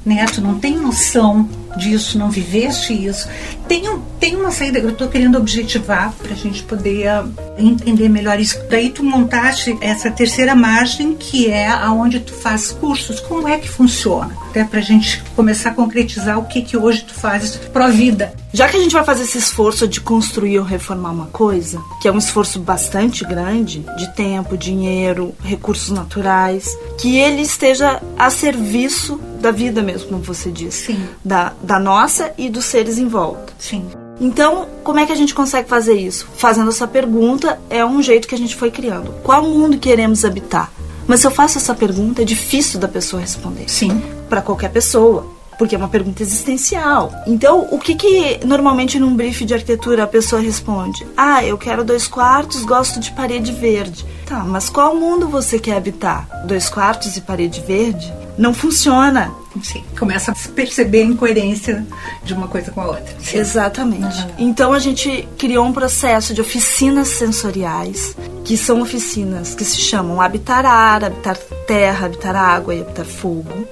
Né? 0.06 0.26
Tu 0.26 0.42
não 0.42 0.60
tem 0.60 0.78
noção 0.78 1.50
disso, 1.78 2.18
não 2.18 2.30
viveste 2.30 2.94
isso. 2.94 3.28
Tem, 3.68 3.88
um, 3.90 4.00
tem 4.20 4.36
uma 4.36 4.52
saída, 4.52 4.80
eu 4.80 4.90
estou 4.90 5.08
querendo 5.08 5.38
objetivar 5.38 6.14
para 6.14 6.34
a 6.34 6.36
gente 6.36 6.64
poder 6.64 7.08
uh, 7.08 7.34
entender 7.58 8.10
melhor 8.10 8.40
isso. 8.40 8.60
Daí 8.70 8.90
tu 8.90 9.04
montaste 9.04 9.78
essa 9.82 10.10
terceira 10.10 10.56
margem, 10.56 11.16
que 11.16 11.50
é 11.50 11.68
aonde 11.68 12.20
tu 12.20 12.34
faz 12.34 12.72
cursos. 12.72 13.20
Como 13.20 13.48
é 13.48 13.58
que 13.58 13.70
funciona? 13.70 14.36
Até 14.50 14.64
para 14.64 14.80
a 14.80 14.84
gente 14.84 15.24
começar 15.36 15.70
a 15.70 15.74
concretizar 15.74 16.40
o 16.40 16.46
que, 16.46 16.64
que 16.64 16.76
hoje 16.76 17.04
tu 17.04 17.14
fazes 17.14 17.60
a 17.74 17.88
vida. 17.88 18.34
Já 18.52 18.68
que 18.68 18.78
a 18.78 18.80
gente 18.80 18.94
vai 18.94 19.04
fazer 19.04 19.24
esse 19.24 19.38
esforço 19.38 19.88
de 19.88 20.02
construir 20.02 20.58
ou 20.58 20.66
reformar 20.66 21.12
uma 21.12 21.28
coisa, 21.28 21.80
que 22.02 22.08
é 22.08 22.12
um 22.12 22.18
esforço 22.18 22.60
bastante 22.60 23.24
grande, 23.24 23.86
de 23.96 24.14
tempo, 24.16 24.58
dinheiro, 24.58 25.36
recursos 25.44 25.92
naturais, 25.92 26.76
que 26.98 27.18
ele 27.18 27.44
esteja 27.44 28.02
a 28.18 28.30
serviço 28.32 29.20
da 29.40 29.52
vida 29.52 29.82
mesmo, 29.84 30.10
como 30.10 30.24
você 30.24 30.52
disse. 30.52 30.88
Sim. 30.88 31.06
Da, 31.24 31.54
da 31.62 31.80
nossa 31.80 32.34
e 32.38 32.50
dos 32.50 32.66
seres 32.66 32.98
em 32.98 33.08
volta. 33.08 33.54
Sim. 33.60 33.86
Então, 34.20 34.68
como 34.84 35.00
é 35.00 35.06
que 35.06 35.14
a 35.14 35.16
gente 35.16 35.34
consegue 35.34 35.70
fazer 35.70 35.94
isso? 35.94 36.28
Fazendo 36.36 36.70
essa 36.70 36.88
pergunta 36.88 37.60
é 37.70 37.86
um 37.86 38.02
jeito 38.02 38.28
que 38.28 38.36
a 38.36 38.38
gente 38.38 38.56
foi 38.56 38.72
criando. 38.72 39.14
Qual 39.24 39.44
mundo 39.44 39.78
queremos 39.78 40.26
habitar? 40.26 40.72
Mas 41.08 41.22
se 41.22 41.28
eu 41.28 41.32
faço 41.32 41.58
essa 41.58 41.74
pergunta, 41.74 42.22
é 42.22 42.26
difícil 42.26 42.80
da 42.80 42.88
pessoa 42.88 43.22
responder. 43.22 43.70
Sim. 43.70 44.02
Para 44.30 44.42
qualquer 44.42 44.70
pessoa, 44.70 45.26
porque 45.60 45.76
é 45.76 45.78
uma 45.78 45.90
pergunta 45.90 46.24
existencial. 46.24 47.12
Então, 47.28 47.68
o 47.70 47.78
que 47.78 47.94
que 47.94 48.40
normalmente 48.46 48.98
num 48.98 49.14
brief 49.14 49.44
de 49.44 49.54
arquitetura 49.54 50.04
a 50.04 50.08
pessoa 50.08 50.42
responde? 50.42 51.06
Ah, 51.18 51.44
eu 51.44 51.58
quero 51.58 51.84
dois 51.84 52.08
quartos, 52.08 52.64
gosto 52.64 53.00
de 53.00 53.12
parede 53.12 53.52
verde. 53.52 54.06
Tá, 54.26 54.40
mas 54.46 54.70
qual 54.70 54.96
mundo 54.96 55.28
você 55.28 55.60
quer 55.60 55.76
habitar? 55.76 56.28
Dois 56.46 56.70
quartos 56.70 57.18
e 57.18 57.22
parede 57.22 57.60
verde? 57.62 58.14
Não 58.38 58.54
funciona. 58.54 59.34
Sim. 59.62 59.84
Começa 59.98 60.32
a 60.32 60.36
perceber 60.54 61.02
a 61.02 61.06
incoerência 61.06 61.86
de 62.24 62.34
uma 62.34 62.48
coisa 62.48 62.72
com 62.72 62.80
a 62.80 62.88
outra. 62.88 63.14
Sim. 63.20 63.40
Exatamente. 63.40 64.28
Então 64.38 64.72
a 64.72 64.80
gente 64.80 65.28
criou 65.38 65.66
um 65.66 65.74
processo 65.74 66.34
de 66.34 66.40
oficinas 66.40 67.10
sensoriais, 67.10 68.16
que 68.46 68.56
são 68.56 68.82
oficinas 68.82 69.56
que 69.56 69.66
se 69.66 69.82
chamam 69.82 70.22
habitar 70.22 70.66
ar, 70.66 71.04
habitar 71.04 71.36
terra, 71.68 72.06
habitar 72.06 72.36
água 72.36 72.74
e 72.74 72.82
habitar 72.82 73.06
fogo, 73.06 73.68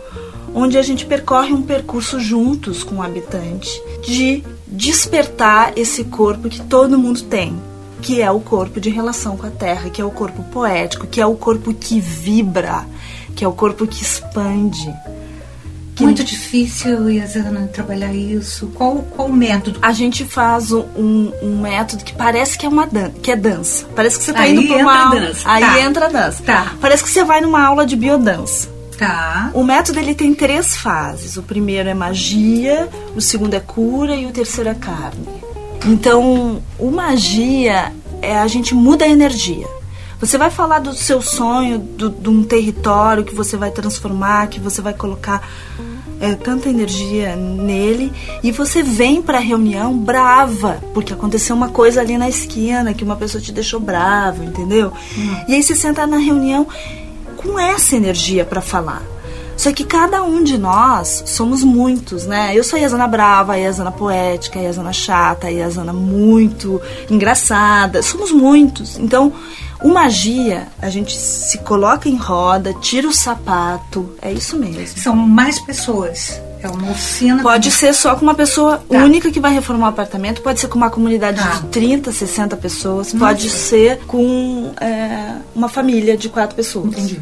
onde 0.54 0.78
a 0.78 0.82
gente 0.82 1.06
percorre 1.06 1.54
um 1.54 1.62
percurso 1.62 2.20
juntos 2.20 2.84
com 2.84 2.96
o 2.96 3.02
habitante 3.04 3.70
de 4.06 4.44
despertar 4.68 5.74
esse 5.76 6.04
corpo 6.06 6.50
que 6.50 6.62
todo 6.62 6.98
mundo 7.00 7.22
tem, 7.24 7.58
que 8.02 8.22
é 8.22 8.30
o 8.32 8.40
corpo 8.40 8.80
de 8.80 8.90
relação 8.90 9.36
com 9.38 9.48
a 9.48 9.50
terra, 9.52 9.90
que 9.90 10.02
é 10.02 10.06
o 10.06 10.12
corpo 10.12 10.44
poético, 10.46 11.08
que 11.08 11.20
é 11.22 11.26
o 11.26 11.36
corpo 11.36 11.74
que 11.74 12.00
vibra, 12.00 12.86
que 13.36 13.44
é 13.44 13.48
o 13.48 13.54
corpo 13.54 13.86
que 13.88 14.02
expande. 14.04 14.94
Que 15.96 16.04
Muito 16.04 16.24
difícil, 16.24 17.10
Yasana, 17.10 17.68
trabalhar 17.74 18.14
isso. 18.14 18.68
Qual, 18.76 18.98
qual 19.16 19.28
o 19.30 19.34
método? 19.34 19.80
A 19.82 19.92
gente 19.92 20.24
faz 20.26 20.72
um, 20.72 21.32
um 21.42 21.60
método 21.60 22.04
que 22.04 22.14
parece 22.14 22.56
que 22.56 22.68
é 22.68 22.70
uma 22.70 22.86
dan 22.86 23.10
que 23.10 23.32
é 23.32 23.36
dança. 23.36 23.88
Parece 23.96 24.20
que 24.20 24.24
você 24.24 24.30
está 24.30 24.48
indo 24.48 24.62
para 24.68 24.78
uma 24.78 24.92
entra 24.94 24.94
a 24.94 25.08
aula. 25.08 25.20
dança. 25.22 25.42
Aí 25.46 25.62
Tá. 25.64 25.80
entra 25.82 26.06
a 26.06 26.10
dança. 26.10 26.44
Tá. 26.44 26.76
Parece 26.80 27.04
que 27.04 27.10
você 27.10 27.24
vai 27.24 27.42
numa 27.42 27.64
aula 27.66 27.84
de 27.84 27.96
biodança. 27.96 28.70
Tá. 28.98 29.52
O 29.54 29.64
método 29.64 30.00
ele 30.00 30.16
tem 30.16 30.34
três 30.34 30.76
fases. 30.76 31.38
O 31.38 31.44
primeiro 31.44 31.88
é 31.88 31.94
magia, 31.94 32.90
o 33.16 33.22
segundo 33.22 33.54
é 33.54 33.60
cura 33.60 34.16
e 34.16 34.26
o 34.26 34.32
terceiro 34.32 34.70
é 34.70 34.74
carne. 34.76 35.28
Então, 35.86 36.62
o 36.80 36.90
magia 36.92 37.94
é 38.22 38.38
a 38.40 38.48
gente 38.48 38.74
muda 38.74 39.06
a 39.06 39.10
energia. 39.10 39.68
Você 40.20 40.36
vai 40.38 40.50
falar 40.50 40.80
do 40.80 40.94
seu 40.96 41.22
sonho, 41.22 41.78
do- 41.78 42.10
de 42.10 42.28
um 42.28 42.44
território 42.44 43.24
que 43.24 43.36
você 43.36 43.56
vai 43.56 43.70
transformar, 43.70 44.48
que 44.48 44.60
você 44.60 44.82
vai 44.82 44.94
colocar 44.94 45.48
é, 46.20 46.34
tanta 46.34 46.68
energia 46.68 47.36
nele 47.36 48.12
e 48.42 48.52
você 48.52 48.82
vem 48.82 49.22
para 49.22 49.38
a 49.38 49.42
reunião 49.42 49.96
brava 49.96 50.82
porque 50.92 51.14
aconteceu 51.14 51.56
uma 51.56 51.70
coisa 51.70 52.02
ali 52.02 52.18
na 52.18 52.28
esquina 52.28 52.92
que 52.96 53.04
uma 53.04 53.16
pessoa 53.16 53.40
te 53.40 53.52
deixou 53.52 53.80
bravo, 53.80 54.44
entendeu? 54.44 54.92
E 55.48 55.54
aí 55.54 55.62
você 55.62 55.76
senta 55.76 56.08
na 56.08 56.18
reunião 56.18 56.66
com 57.38 57.58
essa 57.58 57.96
energia 57.96 58.44
para 58.44 58.60
falar. 58.62 59.04
Só 59.56 59.72
que 59.72 59.84
cada 59.84 60.22
um 60.24 60.44
de 60.44 60.56
nós 60.56 61.24
somos 61.26 61.64
muitos, 61.64 62.28
né? 62.28 62.52
Eu 62.54 62.64
sou 62.64 62.78
a 62.78 62.82
Yasana 62.82 63.08
brava, 63.08 63.54
a 63.54 63.56
Yasana 63.56 63.92
poética, 63.92 64.60
a 64.60 64.62
Yasana 64.62 64.94
chata, 64.94 65.48
a 65.48 65.50
Yasana 65.50 65.92
muito 65.92 66.80
engraçada. 67.10 68.04
Somos 68.04 68.32
muitos. 68.32 69.00
Então, 69.00 69.34
o 69.82 69.90
magia, 69.90 70.68
a 70.80 70.90
gente 70.92 71.18
se 71.18 71.58
coloca 71.60 72.08
em 72.08 72.16
roda, 72.16 72.72
tira 72.76 73.08
o 73.08 73.14
sapato. 73.14 74.08
É 74.22 74.32
isso 74.32 74.56
mesmo. 74.58 75.00
São 75.00 75.16
mais 75.16 75.60
pessoas. 75.60 76.40
É 76.62 76.68
uma 76.68 76.92
oficina. 76.92 77.42
Pode 77.44 77.70
ser 77.72 77.94
só 77.94 78.16
com 78.16 78.24
uma 78.24 78.34
pessoa 78.36 78.78
Tá. 78.90 79.04
única 79.04 79.32
que 79.32 79.40
vai 79.40 79.54
reformar 79.54 79.88
o 79.88 79.90
apartamento, 79.90 80.42
pode 80.42 80.60
ser 80.60 80.68
com 80.68 80.78
uma 80.78 80.90
comunidade 80.90 81.40
Tá. 81.42 81.50
de 81.50 81.62
30, 81.68 82.12
60 82.12 82.58
pessoas, 82.58 83.14
pode 83.14 83.50
ser 83.50 84.00
com 84.08 84.72
é, 84.82 85.34
uma 85.56 85.70
família 85.70 86.18
de 86.18 86.30
quatro 86.30 86.56
pessoas. 86.56 86.88
Entendi. 86.88 87.22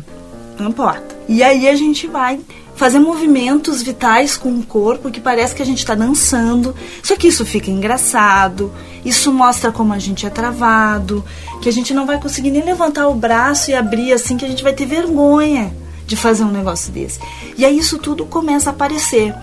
Não 0.57 0.69
importa. 0.69 1.15
E 1.27 1.43
aí 1.43 1.67
a 1.67 1.75
gente 1.75 2.07
vai 2.07 2.39
fazer 2.75 2.99
movimentos 2.99 3.81
vitais 3.81 4.35
com 4.37 4.49
o 4.53 4.63
corpo 4.63 5.09
que 5.09 5.19
parece 5.21 5.55
que 5.55 5.61
a 5.61 5.65
gente 5.65 5.79
está 5.79 5.95
dançando. 5.95 6.75
Só 7.03 7.15
que 7.15 7.27
isso 7.27 7.45
fica 7.45 7.69
engraçado, 7.71 8.71
isso 9.03 9.31
mostra 9.33 9.71
como 9.71 9.93
a 9.93 9.99
gente 9.99 10.25
é 10.25 10.29
travado, 10.29 11.23
que 11.61 11.69
a 11.69 11.71
gente 11.73 11.93
não 11.93 12.05
vai 12.05 12.19
conseguir 12.19 12.51
nem 12.51 12.63
levantar 12.63 13.07
o 13.07 13.15
braço 13.15 13.71
e 13.71 13.73
abrir 13.73 14.11
assim, 14.13 14.37
que 14.37 14.45
a 14.45 14.47
gente 14.47 14.63
vai 14.63 14.73
ter 14.73 14.85
vergonha 14.85 15.73
de 16.05 16.15
fazer 16.15 16.43
um 16.43 16.51
negócio 16.51 16.91
desse. 16.91 17.19
E 17.57 17.65
aí 17.65 17.77
isso 17.77 17.97
tudo 17.97 18.25
começa 18.25 18.69
a 18.69 18.73
aparecer. 18.73 19.33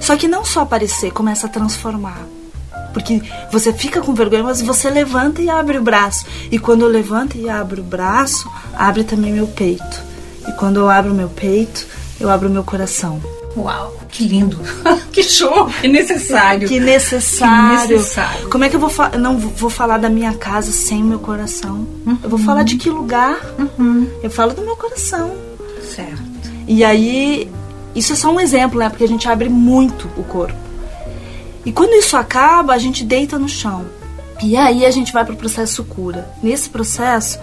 Só 0.00 0.16
que 0.16 0.28
não 0.28 0.44
só 0.44 0.60
aparecer, 0.60 1.12
começa 1.12 1.46
a 1.46 1.50
transformar. 1.50 2.26
Porque 2.92 3.22
você 3.50 3.72
fica 3.72 4.00
com 4.00 4.14
vergonha, 4.14 4.42
mas 4.42 4.62
você 4.62 4.88
levanta 4.90 5.42
e 5.42 5.50
abre 5.50 5.78
o 5.78 5.82
braço. 5.82 6.24
E 6.50 6.58
quando 6.58 6.82
eu 6.82 6.88
levanto 6.88 7.36
e 7.36 7.48
abro 7.48 7.82
o 7.82 7.84
braço, 7.84 8.50
abre 8.74 9.04
também 9.04 9.32
meu 9.32 9.46
peito. 9.46 10.02
E 10.46 10.52
quando 10.52 10.80
eu 10.80 10.88
abro 10.88 11.14
meu 11.14 11.28
peito, 11.28 11.86
eu 12.18 12.30
abro 12.30 12.48
meu 12.48 12.64
coração. 12.64 13.20
Uau, 13.56 13.96
que 14.08 14.26
lindo. 14.26 14.58
que 15.12 15.22
show, 15.22 15.66
que 15.80 15.88
necessário. 15.88 16.68
Que 16.68 16.80
necessário. 16.80 17.88
Que 17.88 17.94
necessário. 17.94 18.48
Como 18.48 18.64
é 18.64 18.68
que 18.68 18.76
eu 18.76 18.80
vou 18.80 18.90
não 19.18 19.36
vou 19.36 19.70
falar 19.70 19.98
da 19.98 20.08
minha 20.08 20.34
casa 20.34 20.72
sem 20.72 21.02
meu 21.02 21.18
coração? 21.18 21.86
Eu 22.22 22.30
vou 22.30 22.38
falar 22.38 22.62
de 22.62 22.76
que 22.76 22.88
lugar? 22.88 23.38
Eu 24.22 24.30
falo 24.30 24.54
do 24.54 24.62
meu 24.62 24.76
coração. 24.76 25.47
Certo. 25.98 26.52
E 26.68 26.84
aí, 26.84 27.50
isso 27.92 28.12
é 28.12 28.16
só 28.16 28.30
um 28.30 28.38
exemplo, 28.38 28.78
né? 28.78 28.88
Porque 28.88 29.02
a 29.02 29.08
gente 29.08 29.28
abre 29.28 29.48
muito 29.48 30.08
o 30.16 30.22
corpo. 30.22 30.56
E 31.66 31.72
quando 31.72 31.94
isso 31.94 32.16
acaba, 32.16 32.72
a 32.72 32.78
gente 32.78 33.04
deita 33.04 33.36
no 33.36 33.48
chão. 33.48 33.84
E 34.40 34.56
aí 34.56 34.86
a 34.86 34.90
gente 34.92 35.12
vai 35.12 35.24
pro 35.24 35.34
processo 35.34 35.82
cura. 35.82 36.30
Nesse 36.40 36.68
processo, 36.68 37.36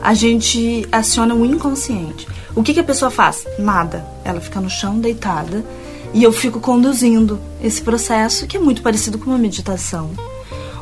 a 0.00 0.14
gente 0.14 0.86
aciona 0.92 1.34
o 1.34 1.44
inconsciente. 1.44 2.28
O 2.54 2.62
que, 2.62 2.72
que 2.72 2.78
a 2.78 2.84
pessoa 2.84 3.10
faz? 3.10 3.44
Nada. 3.58 4.06
Ela 4.24 4.40
fica 4.40 4.60
no 4.60 4.70
chão 4.70 5.00
deitada 5.00 5.64
e 6.14 6.22
eu 6.22 6.32
fico 6.32 6.60
conduzindo 6.60 7.40
esse 7.60 7.82
processo 7.82 8.46
que 8.46 8.56
é 8.56 8.60
muito 8.60 8.80
parecido 8.80 9.18
com 9.18 9.30
uma 9.30 9.38
meditação. 9.38 10.10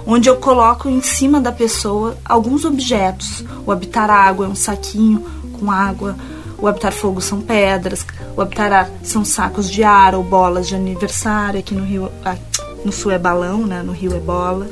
Onde 0.06 0.28
eu 0.28 0.36
coloco 0.36 0.88
em 0.90 1.00
cima 1.00 1.40
da 1.40 1.50
pessoa 1.50 2.18
alguns 2.22 2.66
objetos. 2.66 3.42
O 3.64 3.72
habitar 3.72 4.10
água 4.10 4.44
é 4.44 4.48
um 4.50 4.54
saquinho 4.54 5.24
com 5.58 5.70
água, 5.70 6.14
o 6.58 6.66
habitar 6.66 6.92
fogo 6.92 7.20
são 7.20 7.40
pedras, 7.40 8.06
o 8.36 8.40
habitar 8.40 8.72
ar 8.72 8.90
são 9.02 9.24
sacos 9.24 9.70
de 9.70 9.82
ar 9.82 10.14
ou 10.14 10.22
bolas 10.22 10.66
de 10.68 10.74
aniversário. 10.74 11.60
Aqui 11.60 11.74
no 11.74 11.84
Rio, 11.84 12.10
ah, 12.24 12.36
no 12.84 12.92
Sul 12.92 13.10
é 13.10 13.18
balão, 13.18 13.66
né? 13.66 13.82
No 13.82 13.92
Rio 13.92 14.14
é 14.14 14.20
bola. 14.20 14.66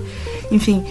Enfim, 0.51 0.85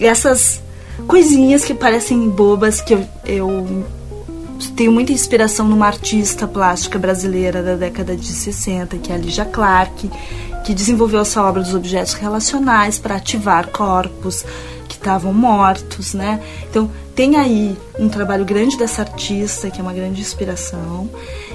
essas 0.00 0.62
coisinhas 1.06 1.64
que 1.64 1.74
parecem 1.74 2.28
bobas 2.28 2.80
que 2.80 2.94
eu, 2.94 3.06
eu 3.24 3.84
tenho 4.76 4.92
muita 4.92 5.12
inspiração 5.12 5.66
numa 5.68 5.86
artista 5.86 6.46
plástica 6.46 6.98
brasileira 6.98 7.62
da 7.62 7.74
década 7.74 8.16
de 8.16 8.26
60, 8.26 8.98
que 8.98 9.12
é 9.12 9.14
a 9.14 9.18
Lígia 9.18 9.44
Clark, 9.44 10.10
que 10.64 10.74
desenvolveu 10.74 11.20
essa 11.20 11.42
obra 11.42 11.62
dos 11.62 11.74
objetos 11.74 12.14
relacionais 12.14 12.98
para 12.98 13.16
ativar 13.16 13.68
corpos 13.68 14.44
que 14.88 14.94
estavam 14.94 15.32
mortos, 15.32 16.14
né? 16.14 16.40
Então, 16.70 16.90
tem 17.14 17.36
aí 17.36 17.76
um 17.98 18.08
trabalho 18.08 18.44
grande 18.44 18.76
dessa 18.76 19.02
artista, 19.02 19.70
que 19.70 19.80
é 19.80 19.82
uma 19.82 19.92
grande 19.92 20.20
inspiração, 20.20 21.08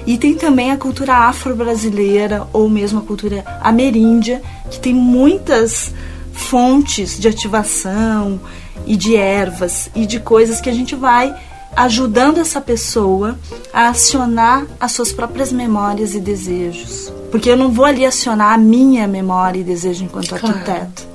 e 0.06 0.16
tem 0.16 0.34
também 0.34 0.70
a 0.70 0.76
cultura 0.76 1.14
afro-brasileira 1.14 2.46
ou 2.52 2.68
mesmo 2.68 3.00
a 3.00 3.02
cultura 3.02 3.44
ameríndia, 3.60 4.40
que 4.70 4.80
tem 4.80 4.94
muitas 4.94 5.92
fontes 6.32 7.18
de 7.18 7.28
ativação 7.28 8.40
e 8.86 8.96
de 8.96 9.14
ervas 9.16 9.90
e 9.94 10.06
de 10.06 10.18
coisas 10.20 10.60
que 10.60 10.70
a 10.70 10.74
gente 10.74 10.94
vai 10.94 11.34
ajudando 11.76 12.38
essa 12.38 12.60
pessoa 12.60 13.38
a 13.72 13.88
acionar 13.88 14.66
as 14.80 14.92
suas 14.92 15.12
próprias 15.12 15.52
memórias 15.52 16.14
e 16.14 16.20
desejos. 16.20 17.12
Porque 17.30 17.48
eu 17.48 17.56
não 17.56 17.70
vou 17.70 17.84
ali 17.84 18.04
acionar 18.04 18.54
a 18.54 18.58
minha 18.58 19.06
memória 19.06 19.60
e 19.60 19.64
desejo 19.64 20.04
enquanto 20.04 20.30
Claro. 20.30 20.48
arquiteto, 20.48 21.06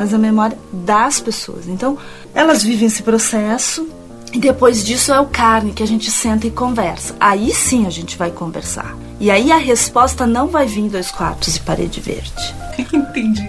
mas 0.00 0.14
a 0.14 0.18
memória 0.18 0.56
das 0.72 1.20
pessoas. 1.20 1.68
Então, 1.68 1.98
elas 2.34 2.62
vivem 2.62 2.86
esse 2.86 3.02
processo 3.02 3.86
e 4.32 4.38
depois 4.38 4.82
disso 4.82 5.12
é 5.12 5.20
o 5.20 5.26
carne 5.26 5.72
que 5.72 5.82
a 5.82 5.86
gente 5.86 6.10
senta 6.10 6.46
e 6.46 6.50
conversa. 6.50 7.14
Aí 7.20 7.52
sim 7.52 7.86
a 7.86 7.90
gente 7.90 8.16
vai 8.16 8.30
conversar. 8.30 8.96
E 9.20 9.30
aí 9.30 9.52
a 9.52 9.58
resposta 9.58 10.26
não 10.26 10.46
vai 10.46 10.64
vir 10.64 10.88
dois 10.88 11.10
quartos 11.10 11.56
e 11.56 11.60
parede 11.60 12.00
verde. 12.00 12.54
Entendi. 12.90 13.46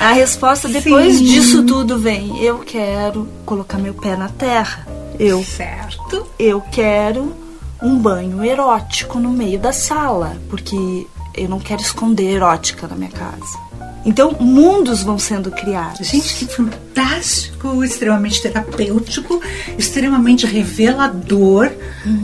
A 0.00 0.10
resposta 0.10 0.68
depois 0.68 1.18
Sim. 1.18 1.24
disso 1.24 1.62
tudo 1.62 1.96
vem: 2.00 2.42
eu 2.42 2.58
quero 2.58 3.28
colocar 3.46 3.78
meu 3.78 3.94
pé 3.94 4.16
na 4.16 4.28
terra. 4.28 4.84
Eu 5.20 5.44
Certo. 5.44 6.26
eu 6.36 6.60
quero 6.60 7.32
um 7.80 7.96
banho 7.96 8.44
erótico 8.44 9.20
no 9.20 9.30
meio 9.30 9.60
da 9.60 9.72
sala, 9.72 10.36
porque 10.50 11.06
eu 11.36 11.48
não 11.48 11.60
quero 11.60 11.80
esconder 11.80 12.34
erótica 12.34 12.88
na 12.88 12.96
minha 12.96 13.10
casa. 13.10 13.71
Então, 14.04 14.36
mundos 14.40 15.02
vão 15.02 15.18
sendo 15.18 15.50
criados. 15.50 16.08
Gente, 16.08 16.34
que 16.34 16.46
fantástico, 16.46 17.84
extremamente 17.84 18.42
terapêutico, 18.42 19.40
extremamente 19.78 20.46
revelador 20.46 21.70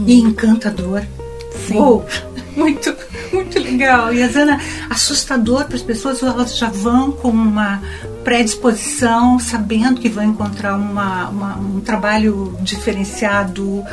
e 0.05 0.19
encantador. 0.19 1.03
Sim. 1.67 1.77
Uou, 1.77 2.05
muito, 2.55 2.93
muito 3.31 3.59
legal. 3.59 4.13
E 4.13 4.21
a 4.21 4.27
Zana, 4.27 4.59
assustador 4.89 5.65
para 5.65 5.75
as 5.75 5.81
pessoas, 5.81 6.21
elas 6.21 6.57
já 6.57 6.69
vão 6.69 7.11
com 7.11 7.29
uma 7.29 7.81
predisposição, 8.23 9.39
sabendo 9.39 10.01
que 10.01 10.09
vão 10.09 10.23
encontrar 10.23 10.75
uma, 10.75 11.29
uma, 11.29 11.57
um 11.57 11.79
trabalho 11.79 12.55
diferenciado, 12.61 13.83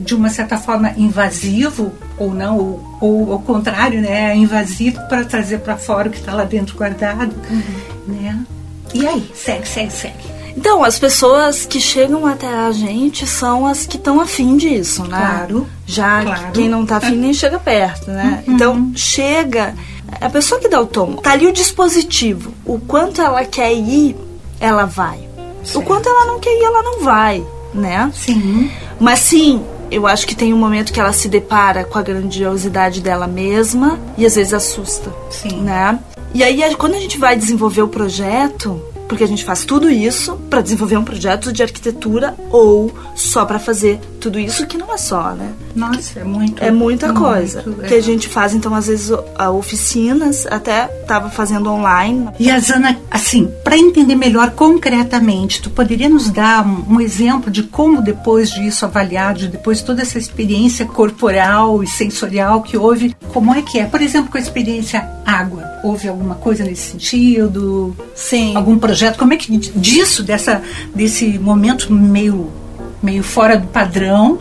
de 0.00 0.14
uma 0.14 0.28
certa 0.28 0.58
forma 0.58 0.92
invasivo 0.96 1.92
ou 2.18 2.34
não, 2.34 2.58
ou, 2.58 2.98
ou 3.00 3.32
ao 3.32 3.38
contrário, 3.40 4.00
né, 4.00 4.36
invasivo 4.36 5.00
para 5.08 5.24
trazer 5.24 5.58
para 5.58 5.76
fora 5.76 6.08
o 6.08 6.10
que 6.10 6.18
está 6.18 6.34
lá 6.34 6.44
dentro 6.44 6.76
guardado, 6.76 7.34
uhum. 7.50 8.14
né? 8.14 8.44
E 8.92 9.06
aí, 9.06 9.30
segue, 9.34 9.66
segue, 9.66 9.92
segue. 9.92 10.34
Então, 10.56 10.84
as 10.84 10.98
pessoas 10.98 11.66
que 11.66 11.80
chegam 11.80 12.26
até 12.26 12.46
a 12.46 12.70
gente 12.70 13.26
são 13.26 13.66
as 13.66 13.86
que 13.86 13.96
estão 13.96 14.20
afim 14.20 14.56
disso, 14.56 15.02
né? 15.02 15.18
Claro. 15.18 15.66
Já 15.84 16.22
claro. 16.22 16.52
quem 16.52 16.68
não 16.68 16.84
está 16.84 16.98
afim 16.98 17.16
nem 17.16 17.34
chega 17.34 17.58
perto, 17.58 18.10
né? 18.10 18.44
Uhum. 18.46 18.54
Então, 18.54 18.92
chega. 18.94 19.74
A 20.20 20.30
pessoa 20.30 20.60
que 20.60 20.68
dá 20.68 20.80
o 20.80 20.86
tom, 20.86 21.16
tá 21.16 21.32
ali 21.32 21.46
o 21.46 21.52
dispositivo. 21.52 22.54
O 22.64 22.78
quanto 22.78 23.20
ela 23.20 23.44
quer 23.44 23.72
ir, 23.74 24.16
ela 24.60 24.84
vai. 24.84 25.18
Certo. 25.64 25.80
O 25.80 25.82
quanto 25.82 26.08
ela 26.08 26.26
não 26.26 26.38
quer 26.38 26.50
ir, 26.50 26.62
ela 26.62 26.82
não 26.82 27.00
vai, 27.00 27.44
né? 27.74 28.10
Sim. 28.14 28.70
Mas 29.00 29.18
sim, 29.20 29.62
eu 29.90 30.06
acho 30.06 30.26
que 30.26 30.34
tem 30.34 30.54
um 30.54 30.58
momento 30.58 30.92
que 30.92 31.00
ela 31.00 31.12
se 31.12 31.28
depara 31.28 31.84
com 31.84 31.98
a 31.98 32.02
grandiosidade 32.02 33.00
dela 33.00 33.26
mesma 33.26 33.98
e 34.16 34.24
às 34.24 34.36
vezes 34.36 34.54
assusta. 34.54 35.12
Sim. 35.30 35.62
Né? 35.62 35.98
E 36.32 36.42
aí, 36.42 36.74
quando 36.76 36.94
a 36.94 37.00
gente 37.00 37.18
vai 37.18 37.36
desenvolver 37.36 37.82
o 37.82 37.88
projeto, 37.88 38.82
porque 39.08 39.22
a 39.22 39.28
gente 39.28 39.44
faz 39.44 39.64
tudo 39.64 39.90
isso 39.90 40.36
para 40.50 40.60
desenvolver 40.60 40.96
um 40.96 41.04
projeto 41.04 41.52
de 41.52 41.62
arquitetura 41.62 42.34
ou 42.50 42.92
só 43.14 43.44
para 43.44 43.58
fazer 43.58 44.00
tudo 44.24 44.38
isso 44.38 44.66
que 44.66 44.78
não 44.78 44.90
é 44.90 44.96
só, 44.96 45.32
né? 45.32 45.52
Nossa, 45.76 46.20
é 46.20 46.24
muito. 46.24 46.64
É 46.64 46.70
muita 46.70 47.12
coisa 47.12 47.62
muito, 47.62 47.82
que 47.82 47.92
a 47.92 48.00
gente 48.00 48.26
faz 48.26 48.54
então 48.54 48.74
às 48.74 48.86
vezes 48.86 49.10
oficinas, 49.52 50.46
até 50.46 50.86
tava 51.06 51.28
fazendo 51.28 51.70
online. 51.70 52.30
E 52.38 52.50
a 52.50 52.58
Zana, 52.58 52.98
assim, 53.10 53.52
para 53.62 53.76
entender 53.76 54.14
melhor 54.14 54.52
concretamente, 54.52 55.60
tu 55.60 55.68
poderia 55.68 56.08
nos 56.08 56.30
dar 56.30 56.66
um, 56.66 56.94
um 56.94 57.00
exemplo 57.02 57.50
de 57.50 57.64
como 57.64 58.00
depois 58.00 58.50
disso 58.50 58.86
avaliado, 58.86 59.46
depois 59.46 59.78
de 59.78 59.84
toda 59.84 60.00
essa 60.00 60.18
experiência 60.18 60.86
corporal 60.86 61.82
e 61.82 61.86
sensorial 61.86 62.62
que 62.62 62.78
houve, 62.78 63.14
como 63.28 63.54
é 63.54 63.60
que 63.60 63.78
é? 63.78 63.84
Por 63.84 64.00
exemplo, 64.00 64.30
com 64.30 64.38
a 64.38 64.40
experiência 64.40 65.06
água, 65.26 65.64
houve 65.82 66.08
alguma 66.08 66.36
coisa 66.36 66.64
nesse 66.64 66.92
sentido? 66.92 67.94
Sim. 68.14 68.56
Algum 68.56 68.78
projeto? 68.78 69.18
Como 69.18 69.34
é 69.34 69.36
que 69.36 69.54
disso 69.54 70.22
dessa 70.22 70.62
desse 70.94 71.38
momento 71.38 71.92
meio 71.92 72.63
meio 73.04 73.22
fora 73.22 73.56
do 73.58 73.66
padrão 73.68 74.38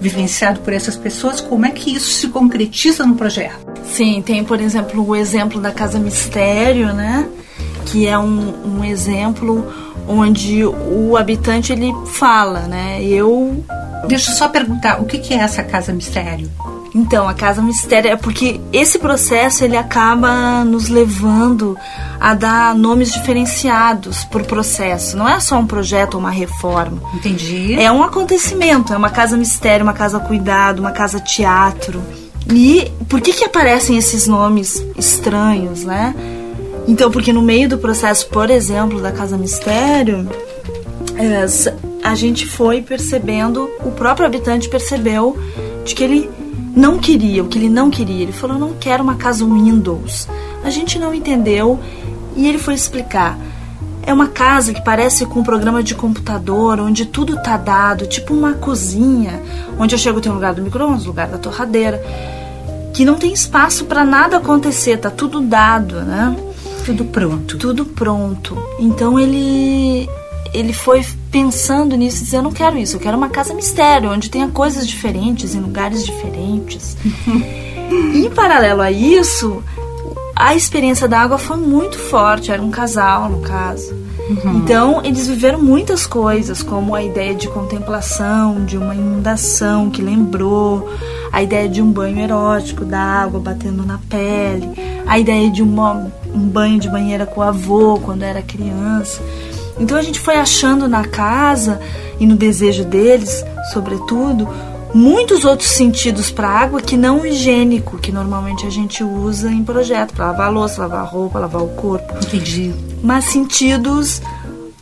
vivenciado 0.00 0.60
por 0.60 0.72
essas 0.72 0.96
pessoas, 0.96 1.40
como 1.40 1.66
é 1.66 1.70
que 1.70 1.94
isso 1.94 2.10
se 2.10 2.28
concretiza 2.28 3.04
no 3.04 3.14
projeto? 3.14 3.66
Sim, 3.84 4.22
tem, 4.24 4.44
por 4.44 4.60
exemplo, 4.60 5.06
o 5.06 5.16
exemplo 5.16 5.60
da 5.60 5.72
Casa 5.72 5.98
Mistério, 5.98 6.92
né? 6.92 7.28
Que 7.86 8.06
é 8.06 8.18
um, 8.18 8.78
um 8.78 8.84
exemplo 8.84 9.66
onde 10.06 10.64
o 10.64 11.16
habitante 11.16 11.72
ele 11.72 11.92
fala, 12.06 12.60
né? 12.60 13.02
Eu. 13.02 13.64
Deixa 14.08 14.30
eu 14.30 14.34
só 14.34 14.48
perguntar, 14.48 15.00
o 15.00 15.04
que, 15.04 15.18
que 15.18 15.34
é 15.34 15.38
essa 15.38 15.62
Casa 15.62 15.92
Mistério? 15.92 16.50
Então, 16.94 17.28
a 17.28 17.34
Casa 17.34 17.60
Mistério 17.60 18.10
é 18.10 18.16
porque 18.16 18.58
esse 18.72 18.98
processo 18.98 19.62
ele 19.62 19.76
acaba 19.76 20.64
nos 20.64 20.88
levando 20.88 21.76
a 22.18 22.32
dar 22.32 22.74
nomes 22.74 23.12
diferenciados 23.12 24.24
por 24.24 24.44
processo. 24.44 25.16
Não 25.16 25.28
é 25.28 25.38
só 25.38 25.58
um 25.58 25.66
projeto 25.66 26.14
ou 26.14 26.20
uma 26.20 26.30
reforma. 26.30 27.02
Entendi. 27.12 27.74
É 27.78 27.92
um 27.92 28.02
acontecimento, 28.02 28.94
é 28.94 28.96
uma 28.96 29.10
casa 29.10 29.36
mistério, 29.36 29.84
uma 29.84 29.92
casa 29.92 30.18
cuidado, 30.18 30.78
uma 30.78 30.92
casa 30.92 31.20
teatro. 31.20 32.02
E 32.50 32.90
por 33.08 33.20
que 33.20 33.32
que 33.32 33.44
aparecem 33.44 33.98
esses 33.98 34.26
nomes 34.26 34.82
estranhos, 34.96 35.84
né? 35.84 36.14
Então, 36.88 37.10
porque 37.10 37.32
no 37.32 37.42
meio 37.42 37.68
do 37.68 37.78
processo, 37.78 38.26
por 38.28 38.48
exemplo, 38.48 39.02
da 39.02 39.10
Casa 39.10 39.36
Mistério, 39.36 40.28
é, 41.16 41.46
a 42.06 42.14
gente 42.14 42.46
foi 42.46 42.80
percebendo, 42.82 43.68
o 43.84 43.90
próprio 43.90 44.26
habitante 44.26 44.68
percebeu 44.68 45.36
de 45.84 45.92
que 45.92 46.04
ele 46.04 46.30
não 46.74 46.98
queria, 46.98 47.42
o 47.42 47.48
que 47.48 47.58
ele 47.58 47.68
não 47.68 47.90
queria. 47.90 48.22
Ele 48.22 48.32
falou: 48.32 48.56
não 48.56 48.74
quero 48.74 49.02
uma 49.02 49.16
casa 49.16 49.44
Windows. 49.44 50.28
A 50.62 50.70
gente 50.70 51.00
não 51.00 51.12
entendeu 51.12 51.80
e 52.36 52.46
ele 52.48 52.58
foi 52.58 52.74
explicar. 52.74 53.36
É 54.04 54.12
uma 54.12 54.28
casa 54.28 54.72
que 54.72 54.84
parece 54.84 55.26
com 55.26 55.40
um 55.40 55.42
programa 55.42 55.82
de 55.82 55.96
computador, 55.96 56.78
onde 56.78 57.06
tudo 57.06 57.42
tá 57.42 57.56
dado, 57.56 58.06
tipo 58.06 58.32
uma 58.32 58.54
cozinha, 58.54 59.42
onde 59.76 59.96
eu 59.96 59.98
chego 59.98 60.20
tem 60.20 60.30
um 60.30 60.36
lugar 60.36 60.54
do 60.54 60.62
micro-ondas, 60.62 61.06
lugar 61.06 61.26
da 61.26 61.38
torradeira, 61.38 62.00
que 62.94 63.04
não 63.04 63.16
tem 63.16 63.32
espaço 63.32 63.84
para 63.86 64.04
nada 64.04 64.36
acontecer, 64.36 64.96
tá 64.98 65.10
tudo 65.10 65.40
dado, 65.40 66.02
né? 66.02 66.36
Tudo 66.84 67.04
pronto. 67.06 67.58
Tudo 67.58 67.84
pronto. 67.84 68.56
Então 68.78 69.18
ele 69.18 70.08
ele 70.56 70.72
foi 70.72 71.04
pensando 71.30 71.96
nisso 71.96 72.18
e 72.18 72.24
disse, 72.24 72.36
eu 72.36 72.42
não 72.42 72.52
quero 72.52 72.78
isso, 72.78 72.96
eu 72.96 73.00
quero 73.00 73.16
uma 73.16 73.28
casa 73.28 73.52
mistério, 73.52 74.10
onde 74.10 74.30
tenha 74.30 74.48
coisas 74.48 74.86
diferentes, 74.86 75.54
em 75.54 75.60
lugares 75.60 76.04
diferentes. 76.04 76.96
e 78.14 78.24
em 78.24 78.30
paralelo 78.30 78.80
a 78.80 78.90
isso, 78.90 79.62
a 80.34 80.54
experiência 80.54 81.06
da 81.06 81.20
água 81.20 81.36
foi 81.36 81.58
muito 81.58 81.98
forte, 81.98 82.50
era 82.50 82.62
um 82.62 82.70
casal 82.70 83.28
no 83.28 83.40
caso. 83.40 83.94
Uhum. 84.28 84.56
Então, 84.56 85.04
eles 85.04 85.28
viveram 85.28 85.62
muitas 85.62 86.06
coisas, 86.06 86.62
como 86.62 86.94
a 86.94 87.02
ideia 87.02 87.34
de 87.34 87.48
contemplação, 87.48 88.64
de 88.64 88.76
uma 88.76 88.94
inundação 88.94 89.88
que 89.90 90.02
lembrou, 90.02 90.88
a 91.30 91.42
ideia 91.42 91.68
de 91.68 91.80
um 91.80 91.92
banho 91.92 92.18
erótico 92.18 92.84
da 92.84 92.98
água 92.98 93.38
batendo 93.38 93.84
na 93.84 93.98
pele, 94.08 94.68
a 95.06 95.18
ideia 95.18 95.50
de 95.50 95.62
uma, 95.62 96.10
um 96.34 96.48
banho 96.48 96.80
de 96.80 96.88
banheira 96.88 97.26
com 97.26 97.40
o 97.40 97.44
avô 97.44 98.00
quando 98.00 98.22
era 98.22 98.42
criança. 98.42 99.22
Então 99.78 99.96
a 99.96 100.02
gente 100.02 100.20
foi 100.20 100.36
achando 100.36 100.88
na 100.88 101.04
casa 101.04 101.80
e 102.18 102.26
no 102.26 102.36
desejo 102.36 102.84
deles, 102.84 103.44
sobretudo, 103.72 104.48
muitos 104.94 105.44
outros 105.44 105.68
sentidos 105.68 106.30
para 106.30 106.48
água 106.48 106.80
que 106.80 106.96
não 106.96 107.20
o 107.20 107.26
higiênico, 107.26 107.98
que 107.98 108.10
normalmente 108.10 108.66
a 108.66 108.70
gente 108.70 109.04
usa 109.04 109.50
em 109.50 109.62
projeto, 109.62 110.14
para 110.14 110.26
lavar 110.26 110.46
a 110.46 110.50
louça, 110.50 110.80
lavar 110.80 111.00
a 111.00 111.04
roupa, 111.04 111.38
lavar 111.38 111.62
o 111.62 111.68
corpo. 111.68 112.14
Entendi. 112.24 112.74
Mas 113.02 113.26
sentidos 113.26 114.22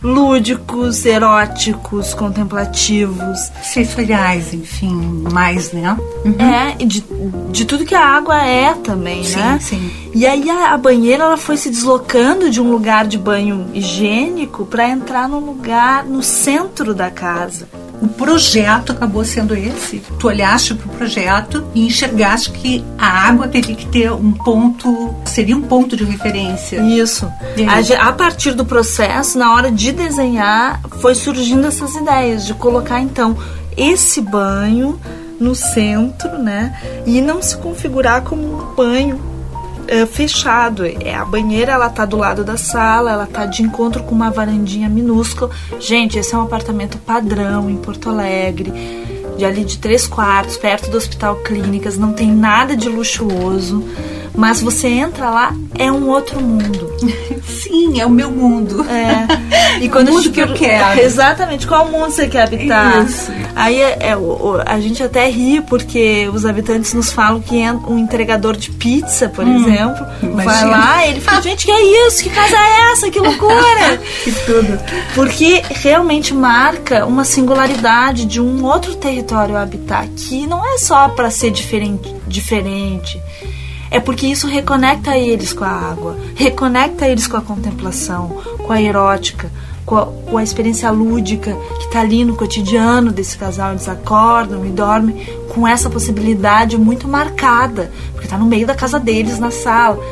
lúdicos, 0.04 1.06
eróticos, 1.06 2.12
contemplativos. 2.12 3.50
Sensoriais, 3.62 4.52
enfim, 4.52 4.94
mais, 5.32 5.72
né? 5.72 5.96
Uhum. 6.24 6.36
É, 6.38 6.76
e 6.78 6.84
de, 6.84 7.02
de 7.50 7.64
tudo 7.64 7.86
que 7.86 7.94
a 7.94 8.06
água 8.06 8.44
é 8.44 8.74
também, 8.74 9.24
sim, 9.24 9.36
né? 9.36 9.58
Sim, 9.60 9.90
E 10.14 10.26
aí 10.26 10.50
a, 10.50 10.74
a, 10.74 10.78
banheira 10.78 11.24
ela 11.24 11.36
foi 11.38 11.56
se 11.56 11.70
deslocando 11.70 12.50
de 12.50 12.60
um 12.60 12.70
lugar 12.70 13.06
de 13.06 13.16
banho 13.16 13.66
higiênico 13.72 14.66
para 14.66 14.86
entrar 14.88 15.26
no 15.26 15.40
lugar 15.40 16.04
no 16.04 16.22
centro 16.22 16.94
da 16.94 17.10
casa 17.10 17.66
o 18.04 18.08
projeto 18.08 18.92
acabou 18.92 19.24
sendo 19.24 19.54
esse. 19.56 20.02
Tu 20.18 20.28
olhaste 20.28 20.74
para 20.74 20.86
o 20.86 20.96
projeto 20.96 21.64
e 21.74 21.86
enxergaste 21.86 22.50
que 22.50 22.84
a 22.98 23.28
água 23.28 23.48
teria 23.48 23.74
que 23.74 23.86
ter 23.86 24.12
um 24.12 24.32
ponto, 24.32 25.14
seria 25.24 25.56
um 25.56 25.62
ponto 25.62 25.96
de 25.96 26.04
referência. 26.04 26.82
Isso. 26.82 27.26
A, 27.66 28.08
a, 28.08 28.12
partir 28.12 28.52
do 28.52 28.64
processo, 28.64 29.38
na 29.38 29.54
hora 29.54 29.72
de 29.72 29.90
desenhar, 29.90 30.82
foi 31.00 31.14
surgindo 31.14 31.66
essas 31.66 31.94
ideias 31.94 32.46
de 32.46 32.52
colocar 32.52 33.00
então 33.00 33.36
esse 33.74 34.20
banho 34.20 35.00
no 35.40 35.54
centro, 35.54 36.38
né? 36.38 36.78
E 37.06 37.22
não 37.22 37.42
se 37.42 37.56
configurar 37.56 38.22
como 38.22 38.42
um 38.42 38.74
banho 38.74 39.33
é, 39.88 40.06
fechado. 40.06 40.84
É, 40.84 41.14
a 41.14 41.24
banheira 41.24 41.72
ela 41.72 41.88
tá 41.88 42.04
do 42.04 42.16
lado 42.16 42.44
da 42.44 42.56
sala, 42.56 43.12
ela 43.12 43.26
tá 43.26 43.46
de 43.46 43.62
encontro 43.62 44.02
com 44.02 44.14
uma 44.14 44.30
varandinha 44.30 44.88
minúscula. 44.88 45.50
Gente, 45.78 46.18
esse 46.18 46.34
é 46.34 46.38
um 46.38 46.42
apartamento 46.42 46.98
padrão 46.98 47.70
em 47.70 47.76
Porto 47.76 48.08
Alegre, 48.08 48.72
de 49.36 49.44
ali 49.44 49.64
de 49.64 49.78
três 49.78 50.06
quartos, 50.06 50.56
perto 50.56 50.90
do 50.90 50.96
Hospital 50.96 51.36
Clínicas, 51.36 51.98
não 51.98 52.12
tem 52.12 52.30
nada 52.30 52.76
de 52.76 52.88
luxuoso. 52.88 53.84
Mas 54.34 54.60
você 54.60 54.88
entra 54.88 55.30
lá, 55.30 55.54
é 55.78 55.90
um 55.92 56.08
outro 56.08 56.40
mundo. 56.40 56.92
Sim, 57.46 58.00
é 58.00 58.06
o 58.06 58.10
meu 58.10 58.30
mundo. 58.30 58.84
É. 58.90 59.54
E 59.80 59.88
quando 59.88 60.08
o 60.08 60.12
mundo 60.12 60.30
que 60.30 60.40
eu 60.40 60.54
quero. 60.54 61.00
Exatamente, 61.02 61.66
qual 61.66 61.90
mundo 61.90 62.10
você 62.10 62.28
quer 62.28 62.44
habitar? 62.44 63.04
Isso. 63.04 63.30
Aí 63.56 63.80
é, 63.80 63.98
é, 64.00 64.16
a 64.66 64.78
gente 64.78 65.02
até 65.02 65.28
ri 65.28 65.60
porque 65.62 66.30
os 66.32 66.46
habitantes 66.46 66.94
nos 66.94 67.12
falam 67.12 67.40
que 67.40 67.60
é 67.60 67.72
um 67.72 67.98
entregador 67.98 68.56
de 68.56 68.70
pizza, 68.70 69.28
por 69.28 69.44
hum, 69.44 69.56
exemplo, 69.56 70.06
imagina. 70.22 70.44
vai 70.44 70.64
lá 70.64 71.06
e 71.06 71.10
ele 71.10 71.20
fala, 71.20 71.42
gente, 71.42 71.66
que 71.66 71.72
é 71.72 72.06
isso? 72.06 72.22
Que 72.22 72.30
casa 72.30 72.56
é 72.56 72.92
essa? 72.92 73.10
Que 73.10 73.18
loucura! 73.18 74.00
que 74.22 74.30
tudo. 74.30 74.78
Porque 75.12 75.62
realmente 75.70 76.32
marca 76.32 77.04
uma 77.04 77.24
singularidade 77.24 78.26
de 78.26 78.40
um 78.40 78.64
outro 78.64 78.94
território 78.94 79.56
a 79.56 79.62
habitar, 79.62 80.06
que 80.08 80.46
não 80.46 80.64
é 80.64 80.78
só 80.78 81.08
para 81.08 81.30
ser 81.30 81.50
diferente, 81.50 82.14
diferente 82.28 83.20
é 83.94 84.00
porque 84.00 84.26
isso 84.26 84.48
reconecta 84.48 85.16
eles 85.16 85.52
com 85.52 85.62
a 85.62 85.68
água, 85.68 86.18
reconecta 86.34 87.06
eles 87.06 87.28
com 87.28 87.36
a 87.36 87.40
contemplação, 87.40 88.42
com 88.58 88.72
a 88.72 88.82
erótica, 88.82 89.48
com 89.86 89.96
a, 89.96 90.06
com 90.06 90.36
a 90.36 90.42
experiência 90.42 90.90
lúdica 90.90 91.56
que 91.78 91.84
está 91.84 92.00
ali 92.00 92.24
no 92.24 92.34
cotidiano 92.34 93.12
desse 93.12 93.38
casal. 93.38 93.70
Eles 93.70 93.88
acordam 93.88 94.66
e 94.66 94.70
dormem 94.70 95.24
com 95.54 95.66
essa 95.66 95.88
possibilidade 95.88 96.76
muito 96.76 97.06
marcada, 97.06 97.88
porque 98.10 98.26
está 98.26 98.36
no 98.36 98.46
meio 98.46 98.66
da 98.66 98.74
casa 98.74 98.98
deles, 98.98 99.38
na 99.38 99.52
sala. 99.52 100.02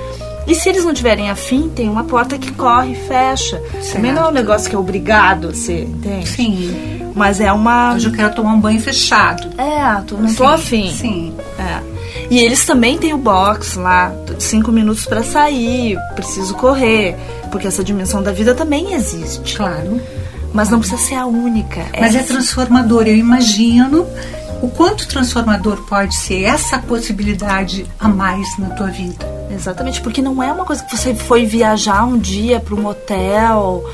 E 0.46 0.54
se 0.54 0.68
eles 0.68 0.84
não 0.84 0.94
tiverem 0.94 1.28
afim, 1.28 1.68
tem 1.68 1.88
uma 1.88 2.04
porta 2.04 2.38
que 2.38 2.52
corre 2.52 2.92
e 2.92 3.08
fecha. 3.08 3.60
Certo. 3.72 3.94
Também 3.94 4.12
não 4.12 4.26
é 4.26 4.28
um 4.28 4.32
negócio 4.32 4.70
que 4.70 4.76
é 4.76 4.78
obrigado 4.78 5.48
a 5.48 5.54
ser, 5.54 5.82
entende? 5.82 6.28
Sim. 6.28 7.02
Mas 7.16 7.40
é 7.40 7.52
uma. 7.52 7.94
Hoje 7.94 8.06
eu 8.06 8.12
quero 8.12 8.32
tomar 8.32 8.52
um 8.52 8.60
banho 8.60 8.80
fechado. 8.80 9.48
É, 9.60 10.00
tô, 10.02 10.16
não 10.16 10.32
tô 10.32 10.46
Sim, 10.46 10.54
afim. 10.54 10.90
Sim. 10.92 11.34
É. 11.58 11.91
E 12.32 12.38
eles 12.38 12.64
também 12.64 12.96
têm 12.96 13.12
o 13.12 13.18
box 13.18 13.76
lá, 13.76 14.10
cinco 14.38 14.72
minutos 14.72 15.04
para 15.04 15.22
sair, 15.22 15.98
preciso 16.14 16.54
correr, 16.54 17.14
porque 17.50 17.66
essa 17.66 17.84
dimensão 17.84 18.22
da 18.22 18.32
vida 18.32 18.54
também 18.54 18.94
existe. 18.94 19.54
Claro. 19.54 20.00
Mas 20.50 20.70
não 20.70 20.78
precisa 20.78 20.98
ser 20.98 21.16
a 21.16 21.26
única. 21.26 21.84
Mas 22.00 22.14
é 22.14 22.22
transformador. 22.22 23.06
Eu 23.06 23.14
imagino 23.14 24.06
o 24.62 24.68
quanto 24.70 25.06
transformador 25.06 25.82
pode 25.82 26.16
ser 26.16 26.44
essa 26.44 26.78
possibilidade 26.78 27.84
a 28.00 28.08
mais 28.08 28.56
na 28.56 28.70
tua 28.70 28.86
vida. 28.86 29.26
Exatamente, 29.50 30.00
porque 30.00 30.22
não 30.22 30.42
é 30.42 30.50
uma 30.50 30.64
coisa 30.64 30.82
que 30.84 30.96
você 30.96 31.14
foi 31.14 31.44
viajar 31.44 32.02
um 32.06 32.16
dia 32.16 32.60
para 32.60 32.74
um 32.74 32.86
hotel 32.86 33.84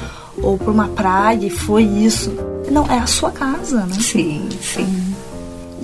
ou 0.40 0.56
para 0.56 0.70
uma 0.70 0.86
praia 0.86 1.46
e 1.46 1.50
foi 1.50 1.82
isso. 1.82 2.32
Não, 2.70 2.86
é 2.86 3.00
a 3.00 3.06
sua 3.08 3.32
casa, 3.32 3.84
né? 3.84 3.96
Sim, 3.98 4.48
sim. 4.62 5.07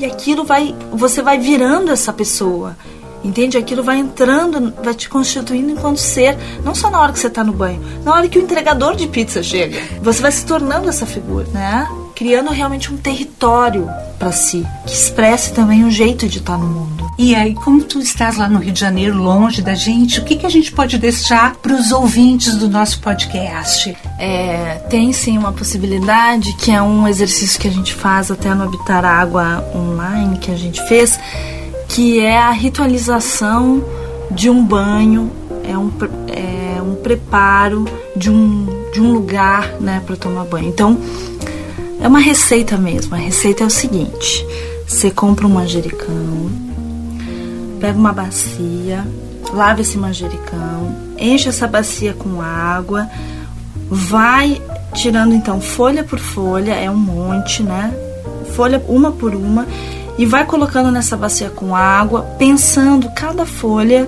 E 0.04 0.06
aquilo 0.06 0.44
vai, 0.44 0.74
você 0.92 1.22
vai 1.22 1.38
virando 1.38 1.90
essa 1.90 2.12
pessoa. 2.12 2.76
Entende? 3.24 3.56
Aquilo 3.56 3.82
vai 3.82 3.96
entrando, 3.96 4.70
vai 4.82 4.92
te 4.92 5.08
constituindo 5.08 5.70
enquanto 5.70 5.96
ser, 5.96 6.36
não 6.62 6.74
só 6.74 6.90
na 6.90 7.00
hora 7.00 7.10
que 7.10 7.18
você 7.18 7.28
está 7.28 7.42
no 7.42 7.54
banho, 7.54 7.80
na 8.04 8.12
hora 8.12 8.28
que 8.28 8.38
o 8.38 8.42
entregador 8.42 8.94
de 8.94 9.06
pizza 9.06 9.42
chega. 9.42 9.80
Você 10.02 10.20
vai 10.20 10.30
se 10.30 10.44
tornando 10.44 10.90
essa 10.90 11.06
figura, 11.06 11.46
né? 11.54 11.88
Criando 12.14 12.50
realmente 12.50 12.92
um 12.92 12.96
território 12.96 13.88
para 14.18 14.30
si, 14.30 14.64
que 14.86 14.92
expresse 14.92 15.52
também 15.52 15.84
um 15.84 15.90
jeito 15.90 16.28
de 16.28 16.38
estar 16.38 16.56
no 16.56 16.66
mundo. 16.66 17.04
E 17.16 17.34
aí, 17.34 17.54
como 17.54 17.82
tu 17.82 18.00
estás 18.00 18.36
lá 18.36 18.48
no 18.48 18.58
Rio 18.58 18.72
de 18.72 18.80
Janeiro, 18.80 19.16
longe 19.16 19.62
da 19.62 19.74
gente, 19.74 20.18
o 20.18 20.24
que, 20.24 20.36
que 20.36 20.46
a 20.46 20.50
gente 20.50 20.72
pode 20.72 20.98
deixar 20.98 21.54
para 21.56 21.72
os 21.72 21.92
ouvintes 21.92 22.56
do 22.56 22.68
nosso 22.68 23.00
podcast? 23.00 23.96
É, 24.18 24.82
tem 24.90 25.12
sim 25.12 25.38
uma 25.38 25.52
possibilidade 25.52 26.52
que 26.54 26.72
é 26.72 26.82
um 26.82 27.06
exercício 27.06 27.60
que 27.60 27.68
a 27.68 27.70
gente 27.70 27.94
faz 27.94 28.30
até 28.32 28.52
no 28.52 28.64
Habitar 28.64 29.04
Água 29.04 29.64
online 29.74 30.38
que 30.38 30.50
a 30.50 30.56
gente 30.56 30.82
fez, 30.88 31.18
que 31.88 32.18
é 32.18 32.36
a 32.36 32.50
ritualização 32.50 33.84
de 34.30 34.50
um 34.50 34.64
banho, 34.64 35.30
é 35.62 35.78
um, 35.78 35.92
é 36.28 36.82
um 36.82 36.96
preparo 36.96 37.84
de 38.16 38.28
um, 38.28 38.66
de 38.92 39.00
um 39.00 39.12
lugar 39.12 39.68
né, 39.80 40.02
para 40.04 40.16
tomar 40.16 40.44
banho. 40.44 40.68
Então, 40.68 40.98
é 42.04 42.08
uma 42.08 42.18
receita 42.18 42.76
mesmo. 42.76 43.14
A 43.14 43.18
receita 43.18 43.64
é 43.64 43.66
o 43.66 43.70
seguinte: 43.70 44.46
você 44.86 45.10
compra 45.10 45.46
um 45.46 45.50
manjericão, 45.50 46.50
pega 47.80 47.98
uma 47.98 48.12
bacia, 48.12 49.06
lava 49.54 49.80
esse 49.80 49.96
manjericão, 49.96 50.94
enche 51.18 51.48
essa 51.48 51.66
bacia 51.66 52.12
com 52.12 52.42
água, 52.42 53.08
vai 53.88 54.60
tirando 54.92 55.34
então 55.34 55.62
folha 55.62 56.04
por 56.04 56.18
folha, 56.18 56.74
é 56.74 56.90
um 56.90 56.96
monte, 56.96 57.62
né? 57.62 57.90
Folha 58.54 58.84
uma 58.86 59.10
por 59.10 59.34
uma 59.34 59.66
e 60.18 60.26
vai 60.26 60.44
colocando 60.44 60.90
nessa 60.90 61.16
bacia 61.16 61.48
com 61.48 61.74
água, 61.74 62.20
pensando 62.38 63.10
cada 63.16 63.46
folha 63.46 64.06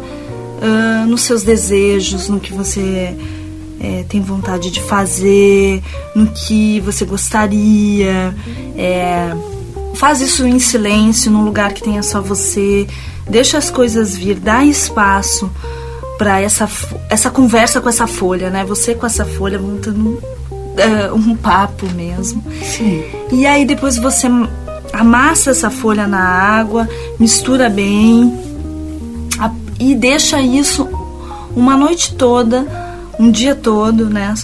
ah, 0.61 1.07
nos 1.07 1.23
seus 1.23 1.43
desejos, 1.43 2.29
no 2.29 2.39
que 2.39 2.53
você 2.53 3.17
eh, 3.81 4.05
tem 4.09 4.21
vontade 4.21 4.71
de 4.71 4.81
fazer, 4.83 5.83
no 6.15 6.27
que 6.29 6.81
você 6.81 7.05
gostaria. 7.05 8.35
eh, 8.77 9.35
faz 9.95 10.21
isso 10.21 10.47
em 10.47 10.59
silêncio, 10.59 11.31
num 11.31 11.43
lugar 11.45 11.73
que 11.73 11.83
tenha 11.83 12.03
só 12.03 12.21
você. 12.21 12.87
Deixa 13.29 13.57
as 13.59 13.71
coisas 13.71 14.15
vir, 14.17 14.37
dá 14.39 14.65
espaço 14.65 15.51
para 16.19 16.41
essa, 16.41 16.69
essa 17.11 17.31
conversa 17.31 17.81
com 17.81 17.89
essa 17.89 18.07
folha, 18.07 18.51
né? 18.51 18.65
Você 18.65 18.95
com 18.95 19.05
essa 19.07 19.25
folha 19.25 19.59
montando 19.59 20.23
eh, 20.77 21.11
um 21.13 21.35
papo 21.35 21.87
mesmo. 21.95 22.43
Sim. 22.63 23.03
E 23.33 23.47
aí 23.47 23.65
depois 23.65 23.97
você 23.97 24.27
amassa 24.93 25.51
essa 25.51 25.71
folha 25.71 26.07
na 26.07 26.21
água, 26.23 26.89
mistura 27.19 27.69
bem 27.69 28.33
a- 29.39 29.51
e 29.81 29.95
deixa 29.95 30.41
isso 30.41 30.89
uma 31.55 31.77
noite 31.77 32.15
toda, 32.15 32.67
um 33.19 33.31
dia 33.31 33.55
todo, 33.55 34.09
né? 34.09 34.35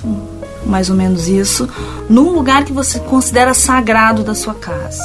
Mais 0.65 0.89
ou 0.89 0.97
menos 0.97 1.29
isso, 1.29 1.69
num 2.09 2.31
lugar 2.31 2.65
que 2.65 2.73
você 2.73 2.99
considera 3.01 3.53
sagrado 3.55 4.23
da 4.23 4.35
sua 4.35 4.55
casa. 4.55 5.03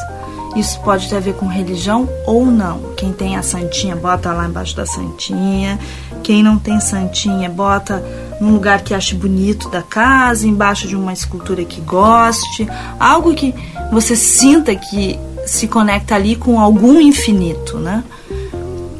Isso 0.56 0.80
pode 0.82 1.08
ter 1.08 1.18
a 1.18 1.20
ver 1.20 1.36
com 1.36 1.46
religião 1.46 2.10
ou 2.26 2.46
não. 2.46 2.94
Quem 2.96 3.12
tem 3.12 3.36
a 3.36 3.44
santinha, 3.44 3.96
bota 3.96 4.32
lá 4.32 4.48
embaixo 4.48 4.76
da 4.76 4.86
santinha. 4.86 5.80
Quem 6.24 6.42
não 6.42 6.58
tem 6.58 6.80
santinha, 6.80 7.48
bota 7.48 8.04
num 8.42 8.54
lugar 8.54 8.82
que 8.82 8.94
ache 8.94 9.14
bonito 9.14 9.70
da 9.70 9.84
casa, 9.84 10.48
embaixo 10.48 10.88
de 10.88 10.96
uma 10.96 11.14
escultura 11.14 11.64
que 11.64 11.80
goste. 11.82 12.68
Algo 13.00 13.36
que 13.36 13.54
você 13.92 14.16
sinta 14.16 14.76
que 14.76 15.20
se 15.46 15.68
conecta 15.68 16.16
ali 16.16 16.36
com 16.36 16.60
algum 16.60 17.00
infinito, 17.00 17.78
né? 17.78 18.04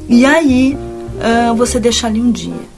E 0.08 0.26
aí 0.26 0.78
ah, 1.20 1.54
você 1.54 1.80
deixa 1.80 2.08
ali 2.08 2.22
um 2.22 2.32
dia. 2.32 2.77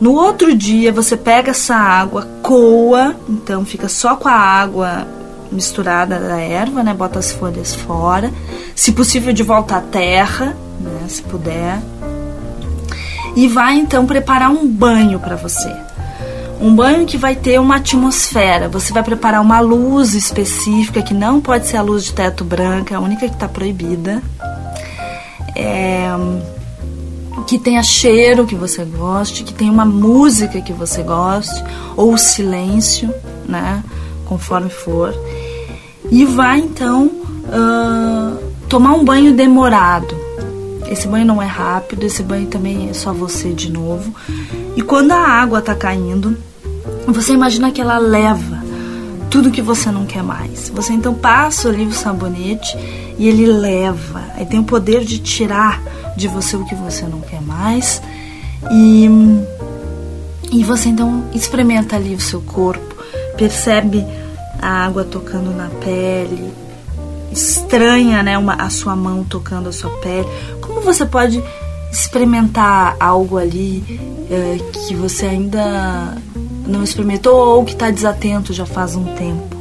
No 0.00 0.12
outro 0.12 0.54
dia 0.54 0.92
você 0.92 1.16
pega 1.16 1.50
essa 1.50 1.74
água, 1.74 2.28
coa, 2.42 3.16
então 3.28 3.64
fica 3.64 3.88
só 3.88 4.14
com 4.16 4.28
a 4.28 4.32
água 4.32 5.06
misturada 5.50 6.18
da 6.18 6.38
erva, 6.38 6.82
né? 6.82 6.92
Bota 6.92 7.18
as 7.18 7.32
folhas 7.32 7.74
fora. 7.74 8.30
Se 8.74 8.92
possível 8.92 9.32
de 9.32 9.42
volta 9.42 9.76
à 9.76 9.80
terra, 9.80 10.56
né? 10.80 11.06
Se 11.08 11.22
puder. 11.22 11.80
E 13.34 13.48
vai 13.48 13.76
então 13.76 14.06
preparar 14.06 14.50
um 14.50 14.66
banho 14.66 15.18
para 15.18 15.36
você. 15.36 15.74
Um 16.60 16.74
banho 16.74 17.06
que 17.06 17.18
vai 17.18 17.36
ter 17.36 17.60
uma 17.60 17.76
atmosfera. 17.76 18.68
Você 18.68 18.92
vai 18.92 19.02
preparar 19.02 19.42
uma 19.42 19.60
luz 19.60 20.14
específica 20.14 21.02
que 21.02 21.12
não 21.12 21.40
pode 21.40 21.66
ser 21.66 21.76
a 21.76 21.82
luz 21.82 22.04
de 22.04 22.14
teto 22.14 22.44
branca, 22.44 22.94
é 22.94 22.96
a 22.96 23.00
única 23.00 23.28
que 23.28 23.34
está 23.34 23.46
proibida. 23.46 24.22
É, 25.54 26.08
que 27.46 27.58
tenha 27.58 27.82
cheiro 27.82 28.46
que 28.46 28.54
você 28.54 28.84
goste, 28.84 29.44
que 29.44 29.54
tenha 29.54 29.70
uma 29.70 29.84
música 29.84 30.60
que 30.60 30.72
você 30.72 31.02
goste, 31.02 31.62
ou 31.96 32.18
silêncio, 32.18 33.12
né? 33.46 33.82
Conforme 34.26 34.68
for. 34.68 35.14
E 36.10 36.24
vai 36.24 36.58
então 36.58 37.10
ah, 37.48 38.36
tomar 38.68 38.94
um 38.94 39.04
banho 39.04 39.34
demorado. 39.34 40.14
Esse 40.88 41.08
banho 41.08 41.26
não 41.26 41.42
é 41.42 41.46
rápido, 41.46 42.04
esse 42.04 42.22
banho 42.22 42.46
também 42.46 42.90
é 42.90 42.94
só 42.94 43.12
você 43.12 43.52
de 43.52 43.70
novo. 43.70 44.14
E 44.76 44.82
quando 44.82 45.12
a 45.12 45.18
água 45.18 45.60
tá 45.60 45.74
caindo, 45.74 46.36
você 47.06 47.32
imagina 47.32 47.70
que 47.70 47.80
ela 47.80 47.98
leva 47.98 48.55
tudo 49.36 49.50
que 49.50 49.60
você 49.60 49.90
não 49.90 50.06
quer 50.06 50.22
mais. 50.22 50.70
Você 50.70 50.94
então 50.94 51.12
passa 51.12 51.68
ali 51.68 51.84
o 51.84 51.92
sabonete 51.92 52.74
e 53.18 53.28
ele 53.28 53.44
leva. 53.44 54.22
Aí 54.34 54.46
tem 54.46 54.58
o 54.58 54.64
poder 54.64 55.04
de 55.04 55.18
tirar 55.18 55.82
de 56.16 56.26
você 56.26 56.56
o 56.56 56.64
que 56.64 56.74
você 56.74 57.04
não 57.04 57.20
quer 57.20 57.42
mais. 57.42 58.00
E, 58.72 59.06
e 60.50 60.64
você 60.64 60.88
então 60.88 61.22
experimenta 61.34 61.96
ali 61.96 62.14
o 62.14 62.20
seu 62.20 62.40
corpo, 62.40 62.96
percebe 63.36 64.06
a 64.58 64.86
água 64.86 65.04
tocando 65.04 65.54
na 65.54 65.68
pele, 65.84 66.50
estranha, 67.30 68.22
né, 68.22 68.38
uma, 68.38 68.54
a 68.54 68.70
sua 68.70 68.96
mão 68.96 69.22
tocando 69.22 69.68
a 69.68 69.72
sua 69.72 69.90
pele. 69.98 70.26
Como 70.62 70.80
você 70.80 71.04
pode 71.04 71.44
experimentar 71.92 72.96
algo 72.98 73.36
ali 73.36 73.84
eh, 74.30 74.56
que 74.72 74.94
você 74.94 75.26
ainda 75.26 76.16
não 76.66 76.82
experimentou 76.82 77.34
ou 77.34 77.64
que 77.64 77.72
está 77.72 77.90
desatento 77.90 78.52
já 78.52 78.66
faz 78.66 78.96
um 78.96 79.04
tempo? 79.14 79.56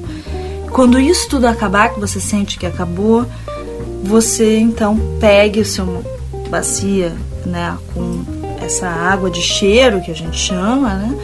Quando 0.72 1.00
isso 1.00 1.30
tudo 1.30 1.46
acabar, 1.46 1.94
que 1.94 2.00
você 2.00 2.20
sente 2.20 2.58
que 2.60 2.66
acabou, 2.66 3.26
você 4.04 4.60
então 4.60 5.00
pegue 5.20 5.62
o 5.62 5.66
seu 5.66 6.04
bacia, 6.50 7.14
né, 7.46 7.78
com 7.94 8.24
essa 8.62 8.88
água 8.88 9.30
de 9.30 9.42
cheiro 9.42 10.02
que 10.02 10.12
a 10.12 10.16
gente 10.16 10.38
chama, 10.38 10.96
né? 10.96 11.16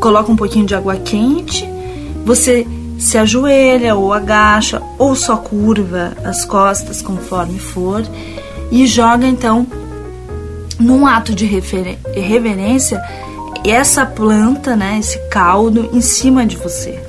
Coloca 0.00 0.30
um 0.30 0.36
pouquinho 0.36 0.66
de 0.66 0.74
água 0.74 0.96
quente, 0.96 1.68
você 2.24 2.66
se 2.98 3.18
ajoelha 3.18 3.94
ou 3.94 4.12
agacha 4.12 4.80
ou 4.98 5.14
só 5.14 5.36
curva 5.36 6.12
as 6.24 6.44
costas 6.44 7.02
conforme 7.02 7.58
for 7.58 8.02
e 8.70 8.86
joga 8.86 9.26
então 9.26 9.66
num 10.78 11.06
ato 11.06 11.34
de 11.34 11.46
reverência 11.46 13.00
essa 13.70 14.04
planta, 14.04 14.76
né, 14.76 14.98
esse 14.98 15.18
caldo 15.28 15.90
em 15.92 16.00
cima 16.00 16.44
de 16.46 16.56
você. 16.56 17.02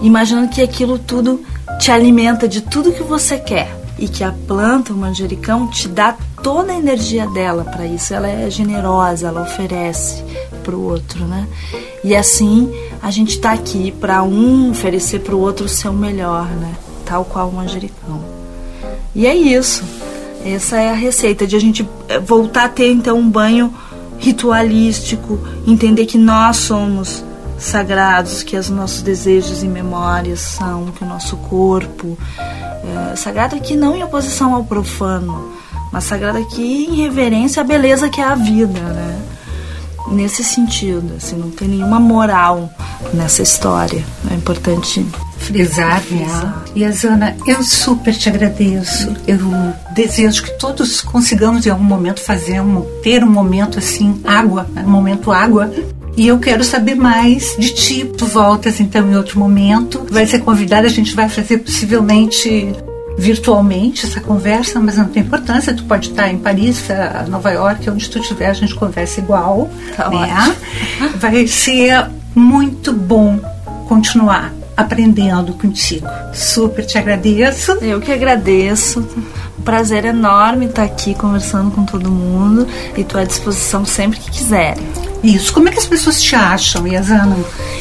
Imaginando 0.00 0.48
que 0.48 0.60
aquilo 0.60 0.98
tudo 0.98 1.40
te 1.78 1.90
alimenta 1.90 2.48
de 2.48 2.60
tudo 2.60 2.92
que 2.92 3.02
você 3.02 3.38
quer 3.38 3.82
e 3.98 4.08
que 4.08 4.24
a 4.24 4.32
planta, 4.32 4.92
o 4.92 4.96
manjericão, 4.96 5.68
te 5.68 5.88
dá 5.88 6.16
toda 6.42 6.72
a 6.72 6.76
energia 6.76 7.26
dela 7.28 7.64
para 7.64 7.86
isso. 7.86 8.12
Ela 8.12 8.28
é 8.28 8.50
generosa, 8.50 9.28
ela 9.28 9.42
oferece 9.42 10.24
para 10.64 10.74
o 10.74 10.82
outro, 10.82 11.24
né? 11.24 11.46
E 12.02 12.16
assim 12.16 12.72
a 13.00 13.10
gente 13.10 13.38
tá 13.38 13.52
aqui 13.52 13.92
para 13.92 14.22
um 14.22 14.70
oferecer 14.70 15.20
para 15.20 15.34
o 15.34 15.40
outro 15.40 15.66
o 15.66 15.68
seu 15.68 15.92
melhor, 15.92 16.46
né? 16.46 16.74
Tal 17.04 17.24
qual 17.24 17.48
o 17.48 17.52
manjericão. 17.52 18.20
E 19.14 19.26
é 19.26 19.34
isso. 19.34 19.84
Essa 20.44 20.80
é 20.80 20.90
a 20.90 20.94
receita 20.94 21.46
de 21.46 21.54
a 21.54 21.60
gente 21.60 21.88
eh, 22.08 22.18
voltar 22.18 22.64
a 22.64 22.68
ter 22.68 22.90
então 22.90 23.16
um 23.18 23.30
banho 23.30 23.72
ritualístico, 24.22 25.38
entender 25.66 26.06
que 26.06 26.16
nós 26.16 26.58
somos 26.58 27.24
sagrados, 27.58 28.44
que 28.44 28.56
os 28.56 28.70
nossos 28.70 29.02
desejos 29.02 29.64
e 29.64 29.66
memórias 29.66 30.40
são, 30.40 30.86
que 30.92 31.02
o 31.02 31.06
nosso 31.06 31.36
corpo. 31.36 32.16
É, 33.10 33.16
sagrado 33.16 33.56
aqui 33.56 33.76
não 33.76 33.96
em 33.96 34.02
oposição 34.02 34.54
ao 34.54 34.64
profano, 34.64 35.52
mas 35.90 36.04
sagrado 36.04 36.38
aqui 36.38 36.86
em 36.88 36.94
reverência 36.94 37.60
à 37.60 37.64
beleza 37.64 38.08
que 38.08 38.20
é 38.20 38.24
a 38.24 38.36
vida, 38.36 38.78
né? 38.78 39.22
Nesse 40.12 40.44
sentido, 40.44 41.14
assim, 41.16 41.36
não 41.36 41.50
tem 41.50 41.68
nenhuma 41.68 41.98
moral 41.98 42.70
nessa 43.14 43.42
história. 43.42 44.04
É 44.30 44.34
importante 44.34 45.04
frisar, 45.38 46.00
frisar. 46.02 46.64
E 46.74 46.84
Azana, 46.84 47.36
eu 47.46 47.62
super 47.62 48.14
te 48.14 48.28
agradeço. 48.28 49.14
Eu 49.26 49.38
desejo 49.94 50.42
que 50.42 50.58
todos 50.58 51.00
consigamos 51.00 51.66
em 51.66 51.70
algum 51.70 51.84
momento 51.84 52.20
fazer 52.20 52.60
um, 52.60 52.82
ter 53.02 53.24
um 53.24 53.30
momento 53.30 53.78
assim, 53.78 54.20
água, 54.24 54.66
um 54.76 54.90
momento 54.90 55.32
água, 55.32 55.72
e 56.16 56.28
eu 56.28 56.38
quero 56.38 56.62
saber 56.62 56.94
mais 56.94 57.56
de 57.58 57.74
ti. 57.74 58.04
Tu 58.04 58.26
voltas 58.26 58.80
então 58.80 59.10
em 59.10 59.16
outro 59.16 59.38
momento. 59.38 60.06
Vai 60.10 60.26
ser 60.26 60.40
convidada, 60.40 60.86
a 60.86 60.90
gente 60.90 61.14
vai 61.14 61.28
fazer 61.28 61.58
possivelmente 61.58 62.74
virtualmente 63.16 64.06
essa 64.06 64.20
conversa, 64.20 64.80
mas 64.80 64.96
não 64.96 65.06
tem 65.06 65.22
importância. 65.22 65.74
Tu 65.74 65.84
pode 65.84 66.10
estar 66.10 66.30
em 66.30 66.38
Paris, 66.38 66.84
Nova 67.28 67.50
York, 67.50 67.88
onde 67.90 68.08
tu 68.08 68.18
estiver, 68.18 68.48
a 68.48 68.54
gente 68.54 68.74
conversa 68.74 69.20
igual. 69.20 69.70
Tá 69.96 70.10
né? 70.10 70.56
Vai 71.16 71.46
ser 71.46 72.06
muito 72.34 72.92
bom 72.92 73.38
continuar 73.88 74.52
aprendendo 74.76 75.52
contigo. 75.54 76.06
Super 76.32 76.84
te 76.84 76.98
agradeço. 76.98 77.72
Eu 77.82 78.00
que 78.00 78.12
agradeço. 78.12 79.06
Prazer 79.64 80.04
enorme 80.04 80.66
estar 80.66 80.82
aqui 80.82 81.14
conversando 81.14 81.70
com 81.70 81.84
todo 81.84 82.10
mundo 82.10 82.66
e 82.96 83.02
estou 83.02 83.20
à 83.20 83.24
disposição 83.24 83.84
sempre 83.84 84.18
que 84.18 84.30
quiserem. 84.30 85.11
Isso. 85.22 85.52
Como 85.52 85.68
é 85.68 85.72
que 85.72 85.78
as 85.78 85.86
pessoas 85.86 86.20
te 86.20 86.34
acham, 86.34 86.86
Yasana? 86.86 87.36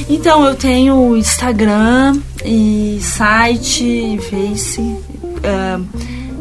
Então, 0.08 0.46
eu 0.46 0.56
tenho 0.56 1.18
Instagram 1.18 2.20
e 2.46 3.00
site 3.02 3.84
e 3.84 4.20
Face. 4.20 4.82
Uh, 4.82 5.86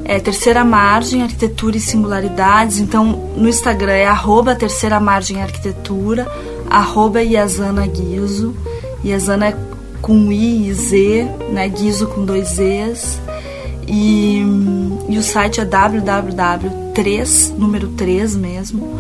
é 0.05 0.19
Terceira 0.19 0.65
Margem 0.65 1.23
Arquitetura 1.23 1.77
e 1.77 1.81
Singularidades. 1.81 2.79
Então, 2.79 3.33
no 3.37 3.49
Instagram 3.49 3.93
é 3.93 4.07
arroba 4.07 4.55
Terceira 4.55 4.99
Margem 5.01 5.41
Arquitetura, 5.41 6.27
arroba 6.69 7.23
Yasana 7.23 7.87
Guizo. 7.87 8.55
É 9.03 9.71
com 10.03 10.31
I 10.31 10.69
e 10.69 10.75
Z, 10.75 11.29
né? 11.53 11.69
Guizo 11.69 12.09
com 12.09 12.25
dois 12.25 12.49
Z's. 12.49 13.21
E, 13.87 14.43
e 15.09 15.17
o 15.19 15.23
site 15.23 15.61
é 15.61 15.65
www3, 15.65 17.55
número 17.57 17.89
3 17.89 18.37
mesmo, 18.37 18.99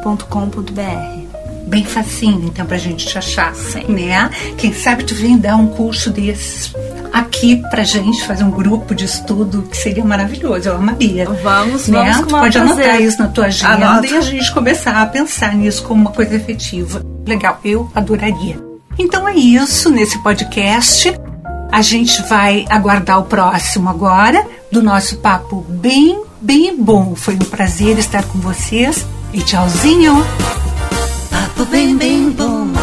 margem.com.br 0.00 1.30
bem 1.66 1.84
facinho, 1.84 2.46
então, 2.46 2.66
pra 2.66 2.76
gente 2.76 3.06
te 3.06 3.16
achar, 3.16 3.54
Sim. 3.54 3.84
né? 3.92 4.28
Quem 4.58 4.72
sabe 4.72 5.04
tu 5.04 5.14
vem 5.14 5.38
dar 5.38 5.54
um 5.54 5.68
curso 5.68 6.10
desses 6.10 6.74
aqui 7.12 7.62
pra 7.70 7.84
gente, 7.84 8.26
fazer 8.26 8.42
um 8.42 8.50
grupo 8.50 8.92
de 8.92 9.04
estudo, 9.04 9.62
que 9.62 9.76
seria 9.76 10.04
maravilhoso, 10.04 10.68
eu 10.68 10.74
amaria. 10.74 11.26
Vamos, 11.26 11.86
né? 11.86 12.12
vamos 12.12 12.32
Pode 12.32 12.58
anotar 12.58 13.00
isso 13.00 13.22
na 13.22 13.28
tua 13.28 13.46
agenda 13.46 13.88
Anota. 13.88 14.06
e 14.08 14.16
a 14.16 14.20
gente 14.20 14.52
começar 14.52 15.00
a 15.00 15.06
pensar 15.06 15.54
nisso 15.54 15.84
como 15.84 16.00
uma 16.00 16.10
coisa 16.10 16.34
efetiva. 16.34 17.04
Legal, 17.24 17.60
eu 17.64 17.88
adoraria. 17.94 18.58
Então 18.98 19.28
é 19.28 19.34
isso 19.34 19.90
nesse 19.90 20.20
podcast. 20.24 21.14
A 21.70 21.82
gente 21.82 22.20
vai 22.22 22.64
aguardar 22.68 23.20
o 23.20 23.24
próximo 23.24 23.88
agora 23.88 24.44
do 24.72 24.82
nosso 24.82 25.18
papo 25.18 25.64
bem, 25.68 26.20
bem 26.40 26.76
bom. 26.76 27.14
Foi 27.14 27.34
um 27.34 27.38
prazer 27.38 27.96
estar 27.96 28.24
com 28.24 28.40
vocês 28.40 29.06
e 29.32 29.40
tchauzinho. 29.42 30.24
Papo 31.30 31.64
bem, 31.66 31.96
bem 31.96 32.30
bom. 32.30 32.79